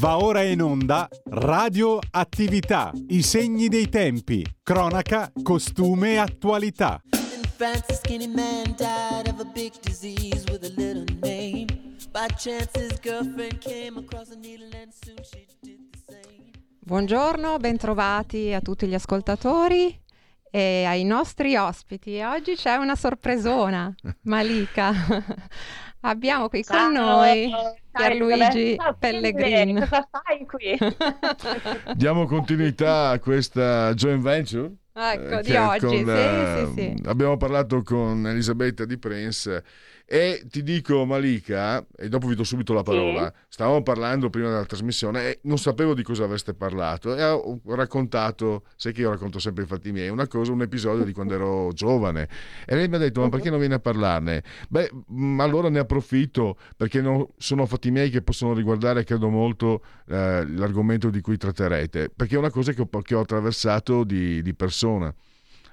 [0.00, 7.02] Va ora in onda Radio Attività, i segni dei tempi, cronaca, costume e attualità.
[16.78, 20.00] Buongiorno, bentrovati a tutti gli ascoltatori
[20.50, 22.22] e ai nostri ospiti.
[22.22, 23.94] Oggi c'è una sorpresona,
[24.24, 24.92] Malika.
[26.02, 27.50] Abbiamo qui Ciao, con noi
[27.92, 29.74] Pierluigi Pellegrini.
[29.74, 30.78] Cosa fai qui?
[31.94, 34.72] Diamo continuità a questa joint venture?
[34.92, 37.08] Ecco, eh, di oggi, con, sì, sì, sì.
[37.08, 39.64] Abbiamo parlato con Elisabetta Di Prince
[40.12, 43.44] e ti dico, Malika, e dopo vi do subito la parola, sì.
[43.50, 48.64] stavamo parlando prima della trasmissione e non sapevo di cosa aveste parlato e ho raccontato,
[48.74, 51.70] sai che io racconto sempre i fatti miei, una cosa, un episodio di quando ero
[51.74, 52.28] giovane.
[52.66, 54.42] E lei mi ha detto, ma perché non viene a parlarne?
[54.68, 59.84] Beh, mm, allora ne approfitto perché non, sono fatti miei che possono riguardare, credo molto,
[60.08, 64.42] eh, l'argomento di cui tratterete, perché è una cosa che ho, che ho attraversato di,
[64.42, 65.14] di persona.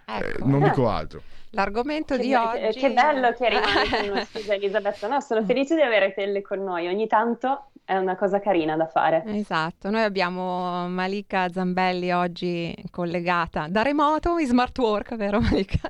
[0.06, 0.44] Ecco.
[0.44, 1.24] Eh, non dico altro.
[1.58, 2.80] L'argomento che di oggi...
[2.80, 3.50] Che bello che
[4.08, 8.16] noi, scusa Elisabetta, no, sono felice di avere te con noi, ogni tanto è una
[8.16, 9.24] cosa carina da fare.
[9.26, 15.90] Esatto, noi abbiamo Malika Zambelli oggi collegata da remoto in smart work, vero Malika?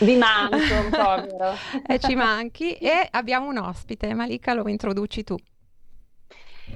[0.00, 1.54] Vi manco un po', vero?
[1.88, 5.36] e ci manchi e abbiamo un ospite, Malika lo introduci tu.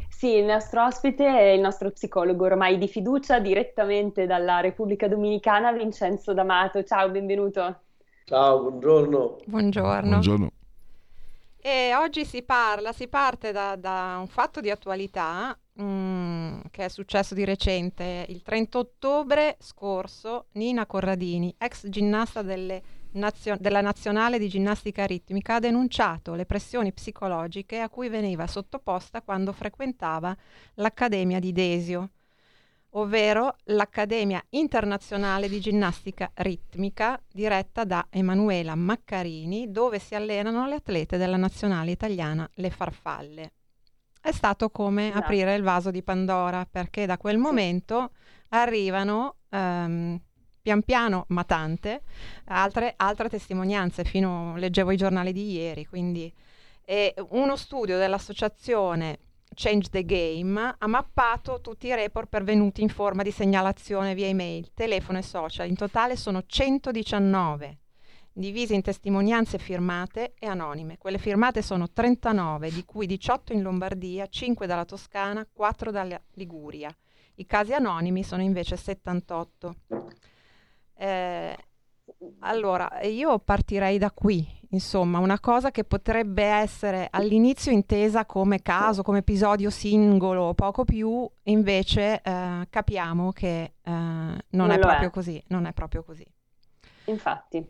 [0.08, 5.70] Sì, il nostro ospite è il nostro psicologo ormai di fiducia direttamente dalla Repubblica Dominicana,
[5.72, 6.82] Vincenzo D'Amato.
[6.82, 7.80] Ciao, benvenuto.
[8.28, 9.36] Ciao, buongiorno.
[9.46, 10.08] Buongiorno.
[10.08, 10.50] Buongiorno.
[11.58, 16.88] E oggi si parla, si parte da, da un fatto di attualità mm, che è
[16.88, 18.26] successo di recente.
[18.28, 22.82] Il 30 ottobre scorso Nina Corradini, ex ginnasta delle
[23.12, 29.22] nazio- della Nazionale di Ginnastica Ritmica, ha denunciato le pressioni psicologiche a cui veniva sottoposta
[29.22, 30.36] quando frequentava
[30.74, 32.10] l'Accademia di Desio
[32.90, 41.16] ovvero l'Accademia Internazionale di Ginnastica Ritmica diretta da Emanuela Maccarini, dove si allenano le atlete
[41.16, 43.52] della nazionale italiana Le Farfalle.
[44.20, 45.18] È stato come no.
[45.18, 48.12] aprire il vaso di Pandora, perché da quel momento
[48.50, 50.18] arrivano um,
[50.62, 52.02] pian piano, ma tante,
[52.46, 56.32] altre, altre testimonianze, fino leggevo i giornali di ieri, quindi
[56.84, 59.18] eh, uno studio dell'associazione
[59.58, 64.70] Change the Game ha mappato tutti i report pervenuti in forma di segnalazione via email,
[64.74, 65.66] telefono e social.
[65.66, 67.78] In totale sono 119,
[68.34, 70.98] divisi in testimonianze firmate e anonime.
[70.98, 76.94] Quelle firmate sono 39, di cui 18 in Lombardia, 5 dalla Toscana, 4 dalla Liguria.
[77.36, 79.74] I casi anonimi sono invece 78.
[80.98, 81.56] Eh,
[82.40, 89.02] allora, io partirei da qui, insomma, una cosa che potrebbe essere all'inizio intesa come caso,
[89.02, 95.08] come episodio singolo o poco più, invece eh, capiamo che eh, non, non è proprio
[95.08, 95.10] è.
[95.10, 96.26] così, non è proprio così.
[97.06, 97.64] Infatti.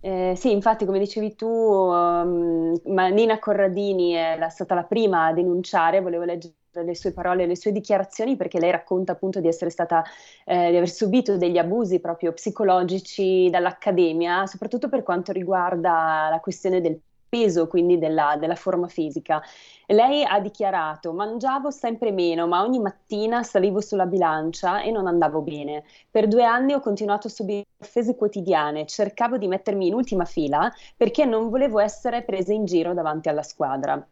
[0.00, 5.32] Eh, sì, infatti, come dicevi tu, um, Nina Corradini è la, stata la prima a
[5.32, 9.70] denunciare, volevo leggere le sue parole, le sue dichiarazioni, perché lei racconta appunto di essere
[9.70, 10.02] stata,
[10.44, 16.80] eh, di aver subito degli abusi proprio psicologici dall'accademia, soprattutto per quanto riguarda la questione
[16.80, 19.42] del peso, quindi della, della, forma fisica.
[19.86, 25.40] Lei ha dichiarato: Mangiavo sempre meno, ma ogni mattina salivo sulla bilancia e non andavo
[25.42, 25.84] bene.
[26.10, 30.72] Per due anni ho continuato a subire offese quotidiane, cercavo di mettermi in ultima fila
[30.96, 34.04] perché non volevo essere presa in giro davanti alla squadra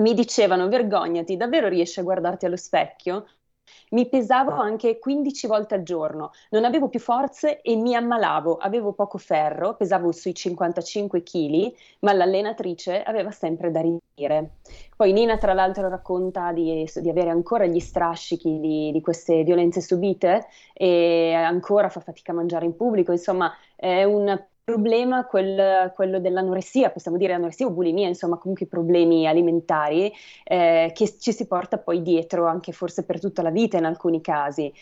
[0.00, 3.26] mi dicevano vergognati, davvero riesci a guardarti allo specchio?
[3.90, 8.92] Mi pesavo anche 15 volte al giorno, non avevo più forze e mi ammalavo, avevo
[8.92, 14.58] poco ferro, pesavo sui 55 kg, ma l'allenatrice aveva sempre da ridire.
[14.96, 19.80] Poi Nina tra l'altro racconta di, di avere ancora gli strascichi di, di, queste violenze
[19.80, 26.20] subite e ancora fa fatica a mangiare in pubblico, insomma è un problema quel, quello
[26.20, 30.12] dell'anoressia, possiamo dire anoressia o bulimia, insomma comunque problemi alimentari
[30.44, 34.20] eh, che ci si porta poi dietro anche forse per tutta la vita in alcuni
[34.20, 34.72] casi.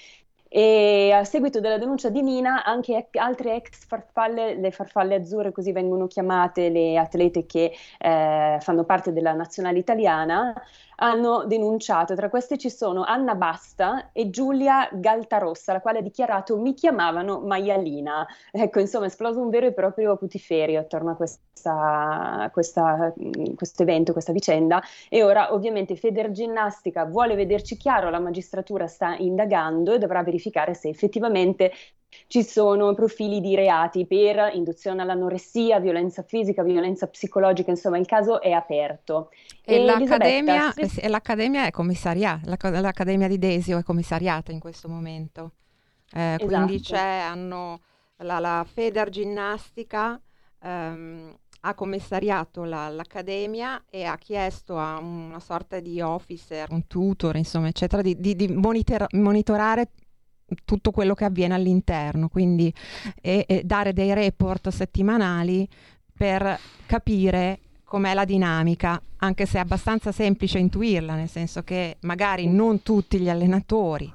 [0.51, 5.73] E a seguito della denuncia di Nina, anche altre ex farfalle, le farfalle azzurre, così
[5.73, 10.55] vengono chiamate le atlete che eh, fanno parte della nazionale italiana,
[11.01, 12.15] hanno denunciato.
[12.15, 17.41] Tra queste ci sono Anna Basta e Giulia Galtarossa, la quale ha dichiarato mi chiamavano
[17.41, 18.27] maialina.
[18.51, 23.13] Ecco, insomma, è esploso un vero e proprio putiferio attorno a questa, questa,
[23.55, 24.83] questo evento, questa vicenda.
[25.09, 30.89] E ora, ovviamente, Federginnastica vuole vederci chiaro, la magistratura sta indagando e dovrà verificare se
[30.89, 31.73] effettivamente
[32.27, 38.41] ci sono profili di reati per induzione all'anoressia, violenza fisica, violenza psicologica, insomma il caso
[38.41, 39.31] è aperto.
[39.65, 41.09] E, e l'accademia, se...
[41.09, 45.53] l'accademia, è commissariata, l'accademia di Desio è commissariata in questo momento.
[46.13, 46.47] Eh, esatto.
[46.47, 47.81] Quindi c'è, hanno
[48.19, 50.21] la, la Feder Ginnastica
[50.63, 57.37] ehm, ha commissariato la, l'accademia e ha chiesto a una sorta di officer, un tutor,
[57.37, 59.91] insomma, eccetera, di, di, di monitor- monitorare
[60.65, 62.73] tutto quello che avviene all'interno, quindi
[63.21, 65.69] e, e dare dei report settimanali
[66.13, 72.47] per capire com'è la dinamica, anche se è abbastanza semplice intuirla, nel senso che magari
[72.47, 74.13] non tutti gli allenatori,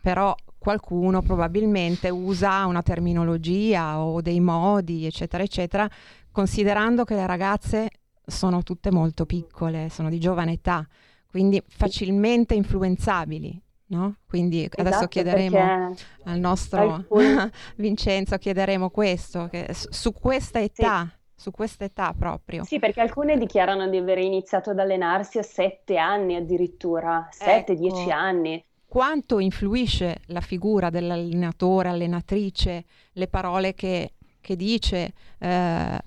[0.00, 5.88] però qualcuno probabilmente usa una terminologia o dei modi, eccetera, eccetera,
[6.30, 7.90] considerando che le ragazze
[8.24, 10.86] sono tutte molto piccole, sono di giovane età,
[11.28, 13.60] quindi facilmente influenzabili.
[13.90, 14.16] No?
[14.24, 15.94] Quindi esatto, adesso chiederemo
[16.24, 17.06] al nostro.
[17.76, 21.42] Vincenzo, chiederemo questo, che su questa età, sì.
[21.42, 22.62] su questa età proprio.
[22.62, 27.80] Sì, perché alcune dichiarano di aver iniziato ad allenarsi a sette anni addirittura, sette, ecco.
[27.80, 28.64] dieci anni.
[28.86, 35.98] Quanto influisce la figura dell'allenatore, allenatrice, le parole che, che dice, eh,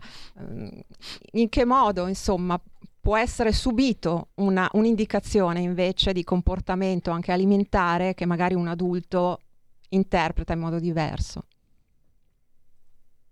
[1.32, 2.58] in che modo, insomma,
[3.04, 9.42] può essere subito una, un'indicazione invece di comportamento anche alimentare che magari un adulto
[9.90, 11.44] interpreta in modo diverso?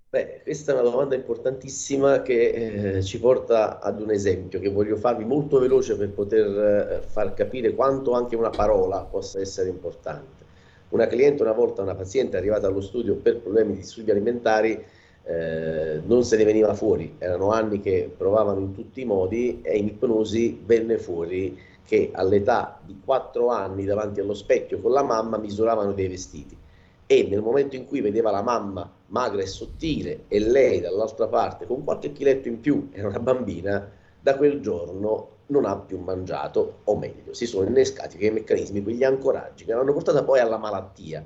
[0.10, 4.98] Beh, questa è una domanda importantissima che eh, ci porta ad un esempio che voglio
[4.98, 10.44] farvi molto veloce per poter eh, far capire quanto anche una parola possa essere importante.
[10.90, 14.86] Una cliente una volta, una paziente è arrivata allo studio per problemi di disturbi alimentari,
[15.24, 19.78] eh, non se ne veniva fuori, erano anni che provavano in tutti i modi e
[19.78, 25.38] in ipnosi venne fuori che all'età di 4 anni davanti allo specchio con la mamma
[25.38, 26.58] misuravano dei vestiti.
[27.06, 31.66] E nel momento in cui vedeva la mamma magra e sottile e lei dall'altra parte
[31.66, 33.92] con qualche chiletto in più era una bambina,
[34.22, 39.04] da quel giorno non ha più mangiato, o meglio, si sono innescati quei meccanismi, quegli
[39.04, 41.26] ancoraggi che l'hanno portata poi alla malattia,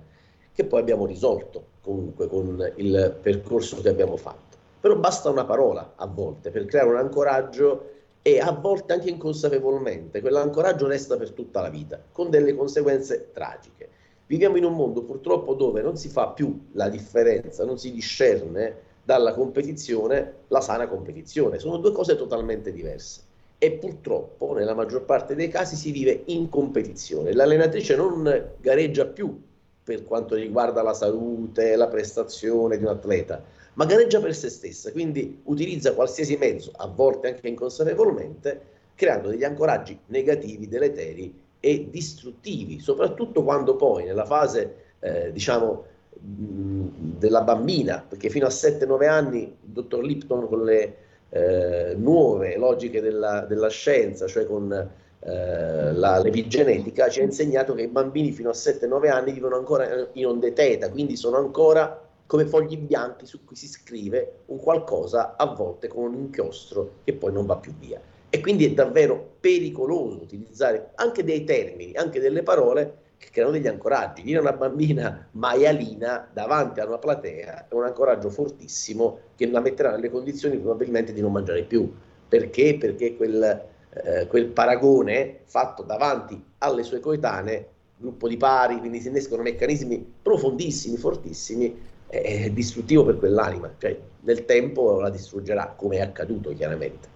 [0.55, 4.55] che poi abbiamo risolto comunque con il percorso che abbiamo fatto.
[4.79, 7.89] Però basta una parola a volte per creare un ancoraggio
[8.21, 13.89] e a volte anche inconsapevolmente quell'ancoraggio resta per tutta la vita, con delle conseguenze tragiche.
[14.27, 18.77] Viviamo in un mondo purtroppo dove non si fa più la differenza, non si discerne
[19.03, 23.21] dalla competizione la sana competizione, sono due cose totalmente diverse
[23.57, 27.33] e purtroppo nella maggior parte dei casi si vive in competizione.
[27.33, 29.39] L'allenatrice non gareggia più
[29.85, 33.43] per quanto riguarda la salute, la prestazione di un atleta,
[33.73, 39.43] ma gareggia per se stessa, quindi utilizza qualsiasi mezzo, a volte anche inconsapevolmente, creando degli
[39.43, 45.85] ancoraggi negativi, deleteri e distruttivi, soprattutto quando poi nella fase, eh, diciamo,
[46.19, 50.97] della bambina, perché fino a 7-9 anni il dottor Lipton con le
[51.29, 54.89] eh, nuove logiche della, della, scienza, cioè con
[55.27, 60.07] eh, la, l'epigenetica ci ha insegnato che i bambini fino a 7-9 anni vivono ancora
[60.13, 65.35] in onde teta, quindi sono ancora come fogli bianchi su cui si scrive un qualcosa
[65.35, 67.99] a volte con un inchiostro che poi non va più via.
[68.29, 73.67] E quindi è davvero pericoloso utilizzare anche dei termini, anche delle parole che creano degli
[73.67, 74.21] ancoraggi.
[74.21, 79.91] Dire una bambina maialina davanti a una platea è un ancoraggio fortissimo che la metterà
[79.91, 81.91] nelle condizioni probabilmente di non mangiare più.
[82.27, 82.77] Perché?
[82.77, 83.73] Perché quel,
[84.03, 90.13] eh, quel paragone fatto davanti alle sue coetanee, gruppo di pari, quindi si innescano meccanismi
[90.21, 97.07] profondissimi, fortissimi, è distruttivo per quell'anima, cioè nel tempo la distruggerà, come è accaduto chiaramente.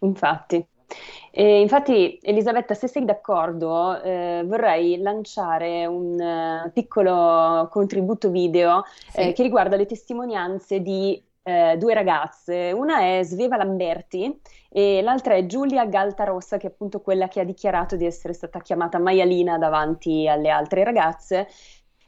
[0.00, 0.66] Infatti.
[1.30, 9.20] E infatti, Elisabetta, se sei d'accordo, eh, vorrei lanciare un uh, piccolo contributo video sì.
[9.20, 12.72] eh, che riguarda le testimonianze di eh, due ragazze.
[12.72, 14.38] Una è Sveva Lamberti
[14.68, 18.60] e l'altra è Giulia Galtarossa, che è appunto quella che ha dichiarato di essere stata
[18.60, 21.48] chiamata maialina davanti alle altre ragazze.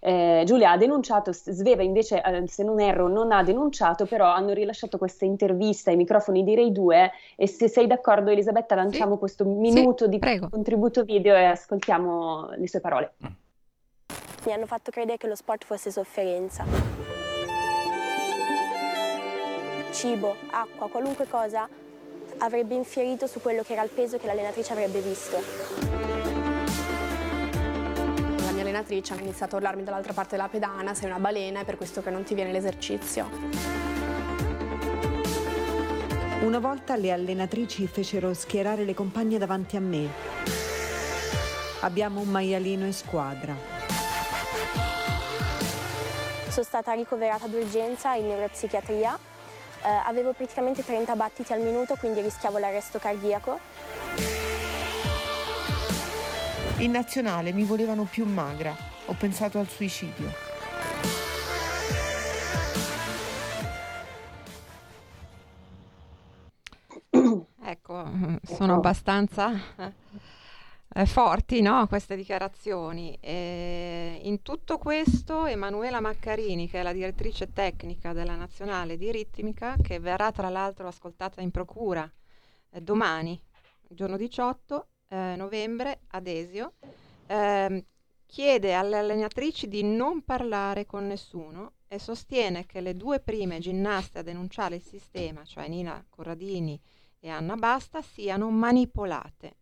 [0.02, 4.52] Eh, Giulia ha denunciato, Sveva invece, eh, se non erro, non ha denunciato, però hanno
[4.52, 9.18] rilasciato questa intervista ai microfoni di Rai 2 e se sei d'accordo Elisabetta lanciamo sì.
[9.18, 10.48] questo minuto sì, di prego.
[10.50, 13.12] contributo video e ascoltiamo le sue parole.
[14.46, 17.19] Mi hanno fatto credere che lo sport fosse sofferenza
[19.92, 21.68] cibo, acqua, qualunque cosa
[22.38, 25.36] avrebbe infierito su quello che era il peso che l'allenatrice avrebbe visto.
[28.44, 31.64] La mia allenatrice ha iniziato a urlarmi dall'altra parte della pedana, sei una balena, è
[31.64, 33.28] per questo che non ti viene l'esercizio.
[36.42, 40.08] Una volta le allenatrici fecero schierare le compagne davanti a me.
[41.80, 43.80] Abbiamo un maialino in squadra.
[46.50, 49.16] sono stata ricoverata d'urgenza in neuropsichiatria,
[49.82, 53.58] eh, avevo praticamente 30 battiti al minuto, quindi rischiavo l'arresto cardiaco.
[56.78, 58.74] In nazionale mi volevano più magra,
[59.06, 60.48] ho pensato al suicidio.
[67.62, 68.04] Ecco,
[68.42, 69.52] sono abbastanza
[70.92, 71.86] eh, forti no?
[71.86, 73.16] queste dichiarazioni.
[73.20, 79.76] E in tutto questo Emanuela Maccarini, che è la direttrice tecnica della Nazionale di Ritmica,
[79.80, 82.10] che verrà tra l'altro ascoltata in procura
[82.70, 83.40] eh, domani,
[83.88, 86.74] giorno 18 eh, novembre, ad Esio,
[87.26, 87.84] ehm,
[88.26, 94.20] chiede alle allenatrici di non parlare con nessuno e sostiene che le due prime ginnaste
[94.20, 96.80] a denunciare il sistema, cioè Nina Corradini
[97.18, 99.56] e Anna Basta siano manipolate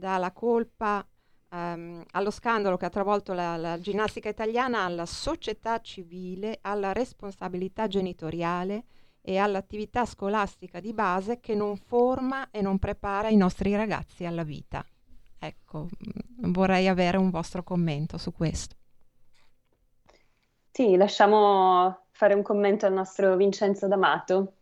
[0.00, 1.06] dalla colpa
[1.50, 7.86] ehm, allo scandalo che ha travolto la, la ginnastica italiana alla società civile, alla responsabilità
[7.86, 8.84] genitoriale
[9.22, 14.42] e all'attività scolastica di base che non forma e non prepara i nostri ragazzi alla
[14.42, 14.84] vita.
[15.38, 18.76] Ecco, mm, vorrei avere un vostro commento su questo.
[20.72, 24.54] Sì, lasciamo fare un commento al nostro Vincenzo D'Amato.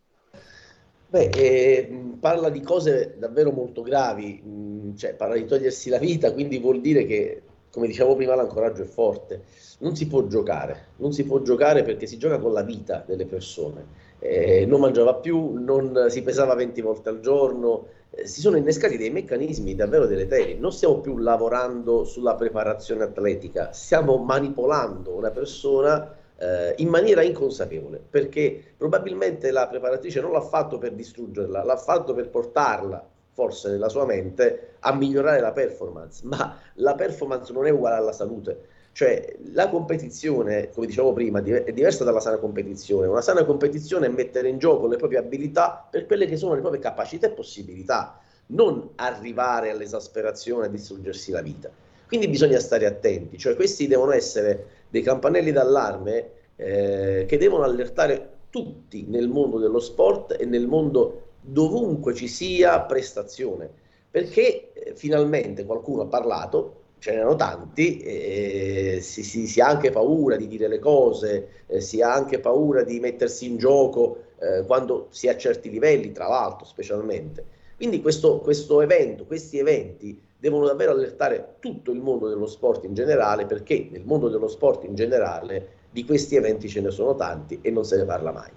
[1.11, 6.31] Beh, eh, parla di cose davvero molto gravi, mh, cioè parla di togliersi la vita,
[6.33, 9.43] quindi vuol dire che, come diciamo prima, l'ancoraggio è forte.
[9.79, 13.25] Non si può giocare, non si può giocare perché si gioca con la vita delle
[13.25, 13.87] persone.
[14.19, 18.95] Eh, non mangiava più, non si pesava 20 volte al giorno, eh, si sono innescati
[18.97, 20.59] dei meccanismi davvero deleteri.
[20.59, 28.01] Non stiamo più lavorando sulla preparazione atletica, stiamo manipolando una persona eh, in maniera inconsapevole,
[28.09, 33.89] perché probabilmente la preparatrice non l'ha fatto per distruggerla, l'ha fatto per portarla, forse nella
[33.89, 38.77] sua mente, a migliorare la performance, ma la performance non è uguale alla salute.
[38.91, 43.07] Cioè la competizione, come dicevo prima, è diversa dalla sana competizione.
[43.07, 46.61] Una sana competizione è mettere in gioco le proprie abilità per quelle che sono le
[46.61, 51.69] proprie capacità e possibilità, non arrivare all'esasperazione e distruggersi la vita.
[52.09, 58.37] Quindi bisogna stare attenti, cioè questi devono essere dei campanelli d'allarme eh, che devono allertare
[58.49, 63.69] tutti nel mondo dello sport e nel mondo dovunque ci sia prestazione,
[64.09, 69.91] perché eh, finalmente qualcuno ha parlato, ce n'erano tanti, eh, si, si, si, ha anche
[69.91, 74.65] paura di dire le cose, eh, si ha anche paura di mettersi in gioco eh,
[74.65, 77.45] quando si è a certi livelli, tra l'altro specialmente.
[77.75, 82.93] Quindi questo, questo evento, questi eventi devono davvero allertare tutto il mondo dello sport in
[82.93, 87.59] generale, perché nel mondo dello sport in generale di questi eventi ce ne sono tanti
[87.61, 88.49] e non se ne parla mai.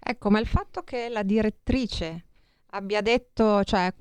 [0.00, 2.24] Ecco, ma il fatto che la direttrice
[2.70, 3.92] abbia detto, cioè,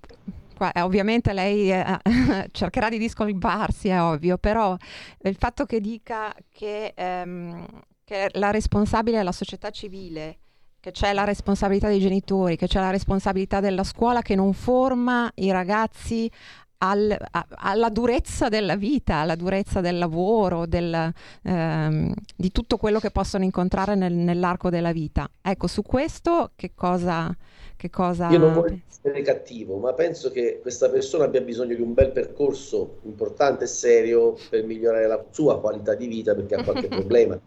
[0.73, 1.99] eh, ovviamente lei eh,
[2.51, 4.75] cercherà di discolparsi, è ovvio, però
[5.21, 7.65] il fatto che dica che, ehm,
[8.03, 10.37] che la responsabile è la società civile,
[10.79, 15.29] che c'è la responsabilità dei genitori, che c'è la responsabilità della scuola che non forma
[15.35, 16.31] i ragazzi
[16.79, 21.11] al, a, alla durezza della vita, alla durezza del lavoro, del,
[21.43, 25.29] ehm, di tutto quello che possono incontrare nel, nell'arco della vita.
[25.41, 27.35] Ecco, su questo che cosa,
[27.75, 28.29] che cosa...
[28.29, 32.11] Io non voglio essere cattivo, ma penso che questa persona abbia bisogno di un bel
[32.11, 37.39] percorso importante e serio per migliorare la sua qualità di vita perché ha qualche problema.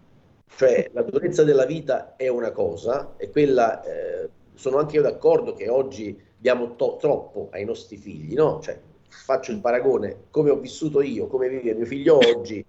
[0.57, 3.83] Cioè, la durezza della vita è una cosa e quella...
[3.83, 8.61] Eh, sono anche io d'accordo che oggi diamo to- troppo ai nostri figli, no?
[8.61, 8.79] Cioè,
[9.11, 12.65] faccio il paragone, come ho vissuto io, come vive mio figlio oggi,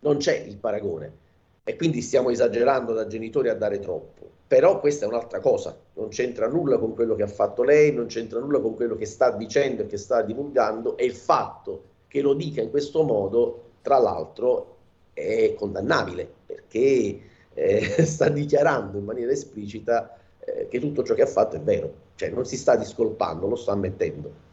[0.00, 1.20] non c'è il paragone.
[1.64, 4.30] E quindi stiamo esagerando da genitori a dare troppo.
[4.46, 8.06] Però questa è un'altra cosa, non c'entra nulla con quello che ha fatto lei, non
[8.06, 12.20] c'entra nulla con quello che sta dicendo e che sta divulgando e il fatto che
[12.20, 14.76] lo dica in questo modo, tra l'altro,
[15.14, 17.20] è condannabile perché
[17.54, 21.94] eh, sta dichiarando in maniera esplicita eh, che tutto ciò che ha fatto è vero,
[22.16, 24.50] cioè non si sta discolpando, lo sta ammettendo.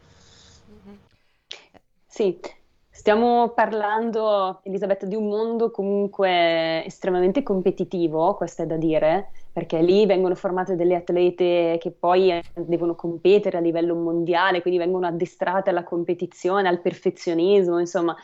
[2.20, 2.38] Sì,
[2.90, 10.04] stiamo parlando, Elisabetta, di un mondo comunque estremamente competitivo, questo è da dire, perché lì
[10.04, 15.82] vengono formate delle atlete che poi devono competere a livello mondiale, quindi vengono addestrate alla
[15.82, 18.14] competizione, al perfezionismo, insomma,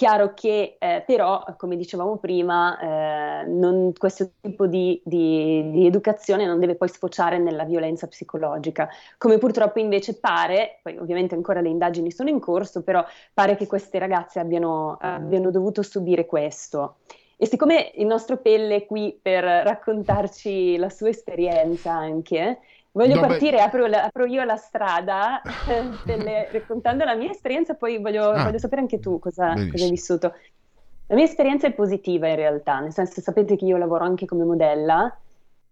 [0.00, 6.46] Chiaro che eh, però, come dicevamo prima, eh, non, questo tipo di, di, di, educazione
[6.46, 8.88] non deve poi sfociare nella violenza psicologica,
[9.18, 13.04] come purtroppo invece pare, poi ovviamente ancora le indagini sono in corso, però
[13.34, 16.96] pare che queste ragazze abbiano, abbiano dovuto subire questo.
[17.36, 22.60] E siccome il nostro Pelle è qui per raccontarci la sua esperienza anche,
[22.92, 25.40] Voglio no, partire, apro, la, apro, io la strada
[26.04, 29.90] delle, raccontando la mia esperienza, poi voglio, ah, voglio sapere anche tu cosa, cosa, hai
[29.90, 30.34] vissuto.
[31.06, 34.44] La mia esperienza è positiva in realtà, nel senso sapete che io lavoro anche come
[34.44, 35.16] modella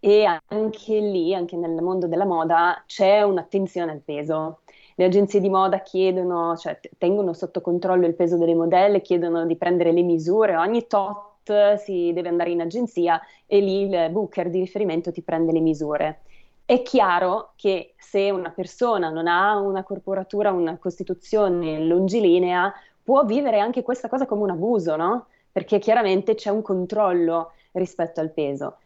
[0.00, 4.60] e anche lì, anche nel mondo della moda, c'è un'attenzione al peso.
[4.94, 9.56] Le agenzie di moda chiedono, cioè tengono sotto controllo il peso delle modelle, chiedono di
[9.56, 14.58] prendere le misure, ogni tot si deve andare in agenzia e lì il booker di
[14.60, 16.20] riferimento ti prende le misure.
[16.70, 22.70] È chiaro che se una persona non ha una corporatura, una costituzione longilinea,
[23.02, 25.28] può vivere anche questa cosa come un abuso, no?
[25.50, 28.76] Perché chiaramente c'è un controllo rispetto al peso.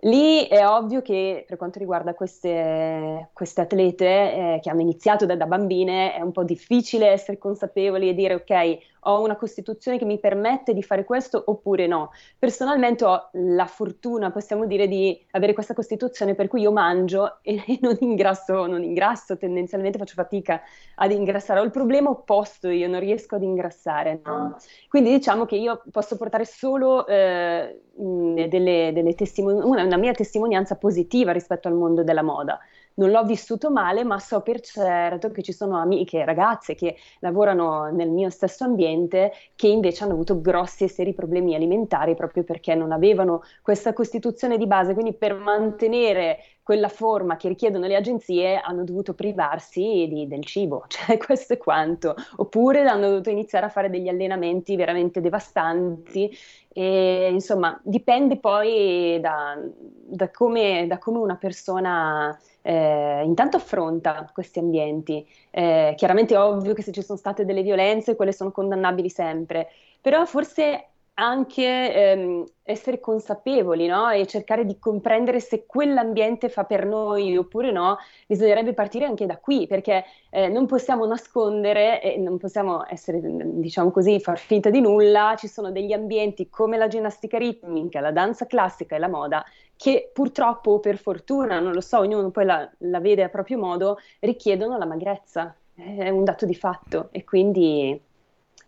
[0.00, 5.34] Lì è ovvio che per quanto riguarda queste, queste atlete eh, che hanno iniziato da,
[5.34, 10.04] da, bambine è un po' difficile essere consapevoli e dire ok, ho una costituzione che
[10.04, 12.10] mi permette di fare questo oppure no.
[12.38, 17.62] Personalmente ho la fortuna, possiamo dire, di avere questa costituzione per cui io mangio e,
[17.66, 20.60] e non, ingrasso, non ingrasso, tendenzialmente faccio fatica
[20.96, 21.60] ad ingrassare.
[21.60, 24.20] Ho il problema opposto, io non riesco ad ingrassare.
[24.24, 24.56] No?
[24.88, 30.76] Quindi diciamo che io posso portare solo eh, delle, delle testimon- una, una mia testimonianza
[30.76, 32.58] positiva rispetto al mondo della moda
[32.94, 37.90] non l'ho vissuto male, ma so per certo che ci sono amiche, ragazze che lavorano
[37.90, 42.74] nel mio stesso ambiente che invece hanno avuto grossi e seri problemi alimentari proprio perché
[42.74, 48.60] non avevano questa costituzione di base, quindi per mantenere quella forma che richiedono le agenzie
[48.60, 53.70] hanno dovuto privarsi di, del cibo, cioè questo è quanto, oppure hanno dovuto iniziare a
[53.70, 56.30] fare degli allenamenti veramente devastanti
[56.72, 64.58] e insomma dipende poi da, da, come, da come una persona eh, intanto affronta questi
[64.58, 65.26] ambienti.
[65.50, 69.68] Eh, chiaramente è ovvio che se ci sono state delle violenze, quelle sono condannabili sempre,
[70.00, 74.08] però forse anche ehm, essere consapevoli no?
[74.10, 79.36] e cercare di comprendere se quell'ambiente fa per noi oppure no, bisognerebbe partire anche da
[79.38, 84.80] qui, perché eh, non possiamo nascondere e non possiamo essere, diciamo così, far finta di
[84.80, 89.44] nulla, ci sono degli ambienti come la ginnastica ritmica, la danza classica e la moda
[89.76, 93.56] che purtroppo o per fortuna, non lo so, ognuno poi la, la vede a proprio
[93.56, 97.98] modo, richiedono la magrezza, è un dato di fatto e quindi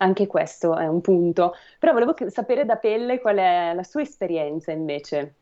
[0.03, 1.55] anche questo è un punto.
[1.79, 5.35] Però volevo sapere da Pelle qual è la sua esperienza invece.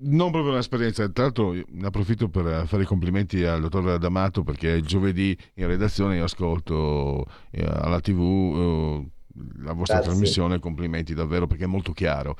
[0.00, 4.80] Non proprio un'esperienza, tra l'altro ne approfitto per fare i complimenti al dottor D'Amato perché
[4.80, 9.17] giovedì in redazione io ascolto eh, alla tv eh,
[9.58, 10.12] la vostra Grazie.
[10.12, 12.36] trasmissione, complimenti davvero perché è molto chiaro.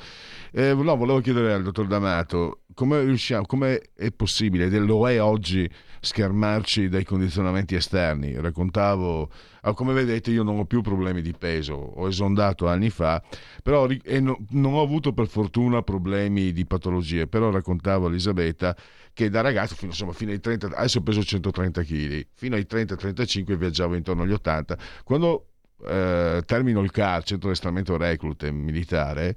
[0.53, 5.21] Eh, no, volevo chiedere al dottor D'Amato come riusciamo, come è possibile, ed lo è
[5.21, 5.69] oggi,
[6.01, 8.39] schermarci dai condizionamenti esterni.
[8.41, 9.29] Raccontavo,
[9.63, 13.21] ah, come vedete io non ho più problemi di peso, ho esondato anni fa,
[13.65, 18.77] però e no, non ho avuto per fortuna problemi di patologie, però raccontavo a Elisabetta
[19.13, 23.57] che da ragazzo, fino, insomma, fino ai 30, adesso peso 130 kg, fino ai 30-35
[23.57, 24.79] viaggiavo intorno agli 80.
[25.03, 25.47] Quando
[25.87, 29.35] eh, termino il CAR, centro di estramento reclute militare,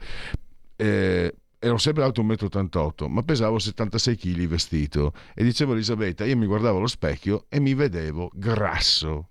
[0.75, 6.35] eh, ero sempre alto 1,88 m, ma pesavo 76 kg vestito e dicevo Elisabetta, io
[6.35, 9.27] mi guardavo allo specchio e mi vedevo grasso.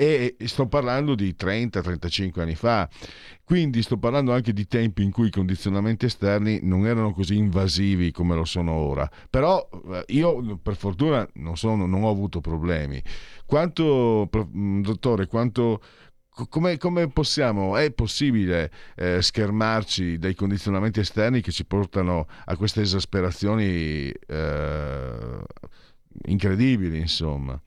[0.00, 2.88] E sto parlando di 30-35 anni fa,
[3.42, 8.12] quindi sto parlando anche di tempi in cui i condizionamenti esterni non erano così invasivi
[8.12, 9.10] come lo sono ora.
[9.28, 13.02] Però eh, io per fortuna non, sono, non ho avuto problemi.
[13.44, 15.80] Quanto, dottore, quanto
[16.46, 22.82] come, come, possiamo, è possibile eh, schermarci dai condizionamenti esterni che ci portano a queste
[22.82, 25.38] esasperazioni eh,
[26.26, 27.60] incredibili, insomma?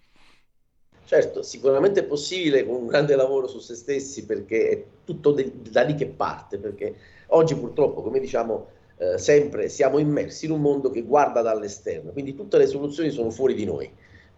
[1.03, 5.51] Certo, sicuramente è possibile con un grande lavoro su se stessi perché è tutto de-
[5.69, 6.95] da lì che parte, perché
[7.27, 12.33] oggi purtroppo, come diciamo eh, sempre, siamo immersi in un mondo che guarda dall'esterno, quindi
[12.33, 13.91] tutte le soluzioni sono fuori di noi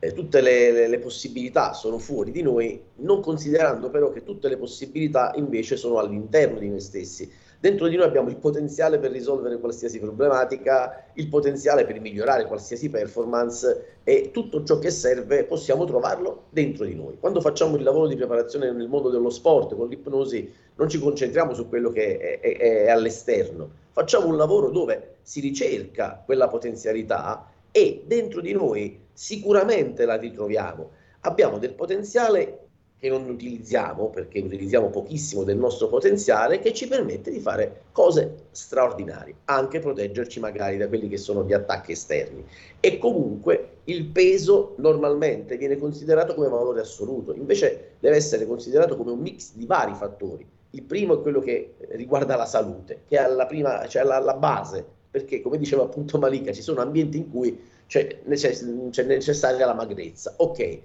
[0.03, 4.49] eh, tutte le, le, le, possibilità sono fuori di noi, non considerando però che tutte
[4.49, 7.31] le possibilità invece sono all'interno di noi stessi.
[7.57, 12.89] Dentro di noi abbiamo il potenziale per risolvere qualsiasi problematica, il potenziale per migliorare qualsiasi
[12.89, 17.15] performance e tutto ciò che serve possiamo trovarlo dentro di noi.
[17.17, 21.53] Quando facciamo il lavoro di preparazione nel mondo dello sport con l'ipnosi non ci concentriamo
[21.53, 27.47] su quello che è, è, è all'esterno, facciamo un lavoro dove si ricerca quella potenzialità
[27.71, 30.91] e dentro di noi sicuramente la ritroviamo.
[31.21, 32.63] Abbiamo del potenziale
[33.03, 38.45] che non utilizziamo perché utilizziamo pochissimo del nostro potenziale che ci permette di fare cose
[38.51, 42.45] straordinarie, anche proteggerci magari da quelli che sono gli attacchi esterni.
[42.79, 49.11] E comunque il peso normalmente viene considerato come valore assoluto, invece deve essere considerato come
[49.11, 50.47] un mix di vari fattori.
[50.69, 54.35] Il primo è quello che riguarda la salute, che è alla, prima, cioè alla, alla
[54.35, 57.59] base, perché come diceva appunto Malika, ci sono ambienti in cui
[57.93, 60.33] c'è, necess- c'è necessaria la magrezza.
[60.37, 60.79] Ok,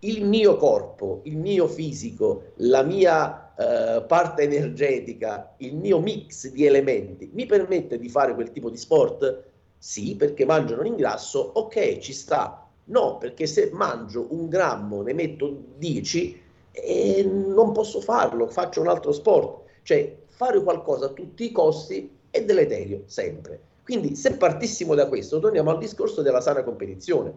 [0.00, 6.64] il mio corpo, il mio fisico, la mia eh, parte energetica, il mio mix di
[6.64, 9.44] elementi mi permette di fare quel tipo di sport?
[9.76, 12.66] Sì, perché mangio non ingrasso, ok, ci sta.
[12.84, 18.88] No, perché se mangio un grammo, ne metto 10 e non posso farlo, faccio un
[18.88, 19.64] altro sport.
[19.82, 23.72] Cioè, fare qualcosa a tutti i costi è deleterio, sempre.
[23.84, 27.32] Quindi, se partissimo da questo, torniamo al discorso della sana competizione.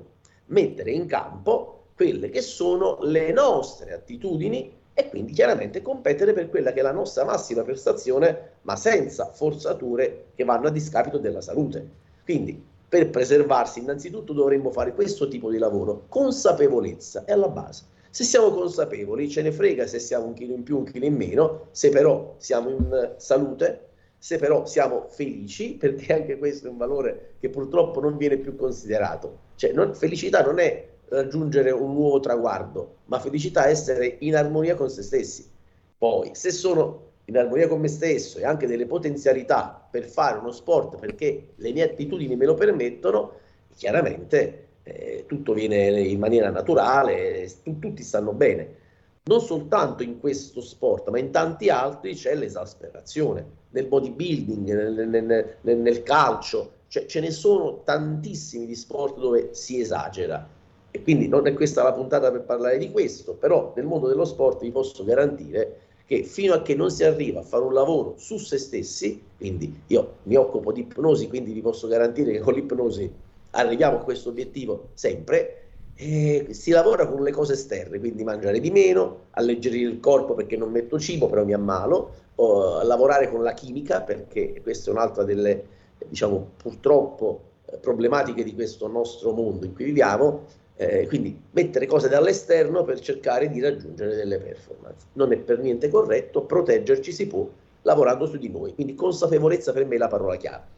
[0.45, 6.71] Mettere in campo quelle che sono le nostre attitudini e quindi chiaramente competere per quella
[6.71, 11.87] che è la nostra massima prestazione, ma senza forzature che vanno a discapito della salute.
[12.23, 17.83] Quindi per preservarsi innanzitutto dovremmo fare questo tipo di lavoro, consapevolezza è alla base.
[18.09, 21.15] Se siamo consapevoli, ce ne frega se siamo un chilo in più, un chilo in
[21.15, 23.86] meno, se però siamo in salute,
[24.17, 28.55] se però siamo felici, perché anche questo è un valore che purtroppo non viene più
[28.55, 29.45] considerato.
[29.55, 34.75] Cioè, non, felicità non è raggiungere un nuovo traguardo, ma felicità è essere in armonia
[34.75, 35.49] con se stessi.
[35.97, 40.51] Poi, se sono in armonia con me stesso e anche delle potenzialità per fare uno
[40.51, 43.33] sport perché le mie attitudini me lo permettono,
[43.75, 48.85] chiaramente eh, tutto viene in maniera naturale, tu, tutti stanno bene.
[49.27, 53.55] Non soltanto in questo sport, ma in tanti altri c'è l'esasperazione.
[53.71, 59.49] Nel bodybuilding, nel, nel, nel, nel calcio, cioè, ce ne sono tantissimi di sport dove
[59.51, 60.47] si esagera.
[60.89, 64.23] E quindi non è questa la puntata per parlare di questo, però nel mondo dello
[64.25, 68.15] sport vi posso garantire che fino a che non si arriva a fare un lavoro
[68.17, 72.53] su se stessi, quindi io mi occupo di ipnosi, quindi vi posso garantire che con
[72.53, 73.11] l'ipnosi
[73.51, 75.66] arriviamo a questo obiettivo sempre,
[75.97, 80.55] eh, si lavora con le cose esterne, quindi mangiare di meno, alleggerire il corpo perché
[80.55, 85.23] non metto cibo, però mi ammalo, o, lavorare con la chimica perché questa è un'altra
[85.23, 85.63] delle,
[86.07, 92.07] diciamo, purtroppo eh, problematiche di questo nostro mondo in cui viviamo, eh, quindi mettere cose
[92.07, 95.07] dall'esterno per cercare di raggiungere delle performance.
[95.13, 97.47] Non è per niente corretto, proteggerci si può
[97.81, 98.75] lavorando su di noi.
[98.75, 100.75] Quindi consapevolezza per me è la parola chiave.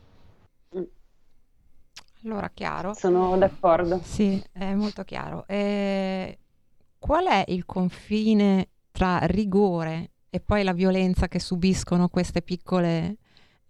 [2.24, 2.94] Allora, chiaro.
[2.94, 4.02] Sono d'accordo.
[4.04, 5.46] Sì, è molto chiaro.
[5.48, 6.38] Eh,
[6.98, 13.18] qual è il confine tra rigore e poi la violenza che subiscono queste piccole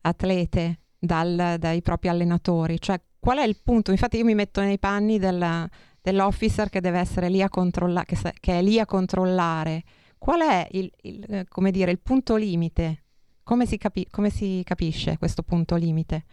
[0.01, 2.81] atlete dal, dai propri allenatori?
[2.81, 3.91] Cioè, qual è il punto?
[3.91, 5.69] Infatti io mi metto nei panni della,
[6.01, 9.83] dell'officer che deve essere lì a controllare, che, che, è lì a controllare.
[10.17, 13.03] Qual è il, il, come dire, il punto limite?
[13.43, 16.23] Come si, capi- come si capisce questo punto limite?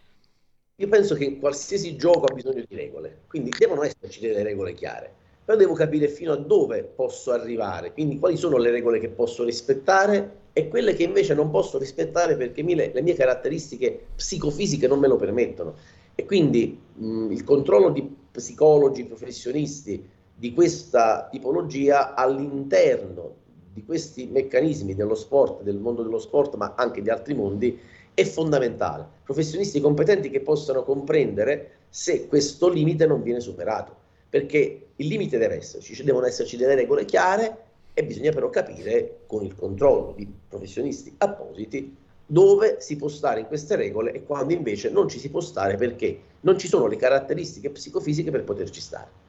[0.79, 5.11] Io penso che qualsiasi gioco ha bisogno di regole, quindi devono esserci delle regole chiare,
[5.43, 9.43] però devo capire fino a dove posso arrivare, quindi quali sono le regole che posso
[9.43, 14.99] rispettare e quelle che invece non posso rispettare perché le, le mie caratteristiche psicofisiche non
[14.99, 15.77] me lo permettono.
[16.15, 24.95] E quindi mh, il controllo di psicologi, professionisti di questa tipologia all'interno di questi meccanismi
[24.95, 27.79] dello sport, del mondo dello sport, ma anche di altri mondi,
[28.17, 29.07] è fondamentale.
[29.25, 33.95] Professionisti competenti che possano comprendere se questo limite non viene superato,
[34.31, 39.19] perché il limite deve esserci, ci devono esserci delle regole chiare e bisogna però capire
[39.27, 44.55] con il controllo di professionisti appositi dove si può stare in queste regole e quando
[44.55, 48.81] invece non ci si può stare perché non ci sono le caratteristiche psicofisiche per poterci
[48.81, 49.25] stare.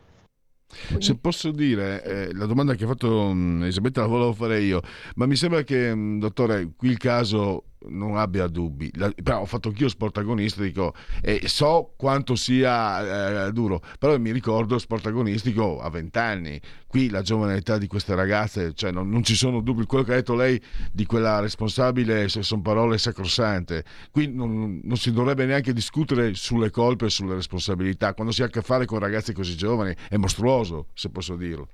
[0.99, 4.81] Se posso dire, eh, la domanda che ha fatto mh, Elisabetta la volevo fare io,
[5.15, 8.91] ma mi sembra che, mh, dottore, qui il caso non abbia dubbi.
[8.95, 14.31] La, però ho fatto anch'io sport agonistico e so quanto sia eh, duro, però mi
[14.31, 16.61] ricordo sport agonistico a 20 anni.
[16.87, 19.85] Qui la giovane età di queste ragazze, cioè non, non, ci sono dubbi.
[19.85, 20.61] Quello che ha detto lei
[20.91, 23.83] di quella responsabile sono parole sacrosante.
[24.11, 28.13] Qui non, non si dovrebbe neanche discutere sulle colpe e sulle responsabilità.
[28.13, 31.67] Quando si ha a che fare con ragazzi così giovani è mostruoso, se posso dirlo.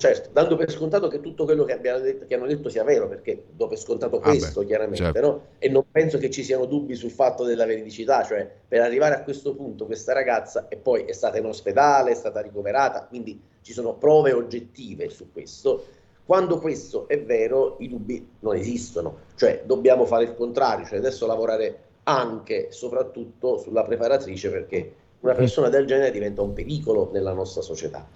[0.00, 3.44] Certo, dando per scontato che tutto quello che, detto, che hanno detto sia vero, perché
[3.50, 5.20] do per scontato questo, ah beh, chiaramente, certo.
[5.20, 5.42] no?
[5.58, 9.22] E non penso che ci siano dubbi sul fatto della veridicità, cioè per arrivare a
[9.22, 13.74] questo punto questa ragazza e poi è stata in ospedale, è stata ricoverata, quindi ci
[13.74, 15.84] sono prove oggettive su questo.
[16.24, 21.26] Quando questo è vero, i dubbi non esistono, cioè dobbiamo fare il contrario, cioè adesso
[21.26, 27.34] lavorare anche e soprattutto sulla preparatrice perché una persona del genere diventa un pericolo nella
[27.34, 28.08] nostra società.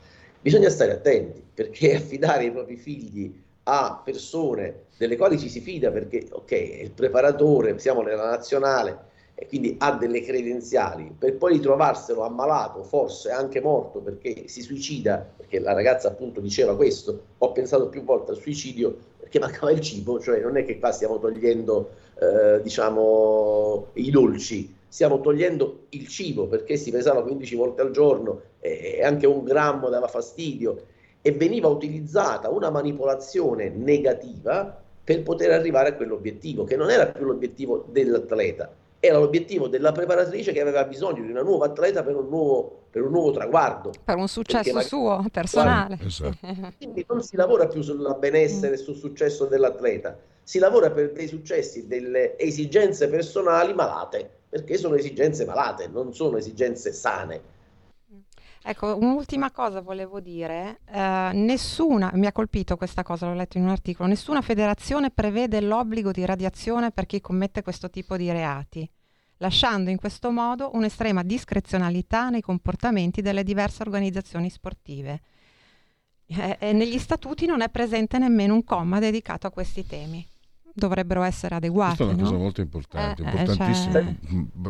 [0.44, 5.90] Bisogna stare attenti perché affidare i propri figli a persone delle quali ci si fida
[5.90, 11.54] perché, ok, è il preparatore, siamo nella nazionale e quindi ha delle credenziali, per poi
[11.54, 17.52] ritrovarselo ammalato, forse anche morto perché si suicida, perché la ragazza appunto diceva questo, ho
[17.52, 21.18] pensato più volte al suicidio perché mancava il cibo, cioè non è che qua stiamo
[21.18, 27.92] togliendo, eh, diciamo, i dolci, stiamo togliendo il cibo perché si pesava 15 volte al
[27.92, 30.86] giorno e anche un grammo dava fastidio
[31.20, 37.26] e veniva utilizzata una manipolazione negativa per poter arrivare a quell'obiettivo, che non era più
[37.26, 42.26] l'obiettivo dell'atleta, era l'obiettivo della preparatrice che aveva bisogno di una nuova atleta per un
[42.28, 43.92] nuovo, per un nuovo traguardo.
[44.02, 44.86] Per un successo magari...
[44.86, 45.98] suo, personale.
[46.02, 46.38] Esatto.
[46.78, 51.26] Quindi non si lavora più sul benessere e sul successo dell'atleta, si lavora per dei
[51.26, 57.52] successi, delle esigenze personali malate, perché sono esigenze malate, non sono esigenze sane.
[58.66, 63.64] Ecco, un'ultima cosa volevo dire, eh, nessuna, mi ha colpito questa cosa, l'ho letto in
[63.64, 68.88] un articolo, nessuna federazione prevede l'obbligo di radiazione per chi commette questo tipo di reati,
[69.36, 75.20] lasciando in questo modo un'estrema discrezionalità nei comportamenti delle diverse organizzazioni sportive.
[76.26, 80.26] Eh, e negli statuti non è presente nemmeno un comma dedicato a questi temi.
[80.72, 81.96] Dovrebbero essere adeguati.
[81.96, 82.28] Questa è una no?
[82.30, 83.92] cosa molto importante, Eh, eh, importantissima.
[83.92, 84.14] cioè-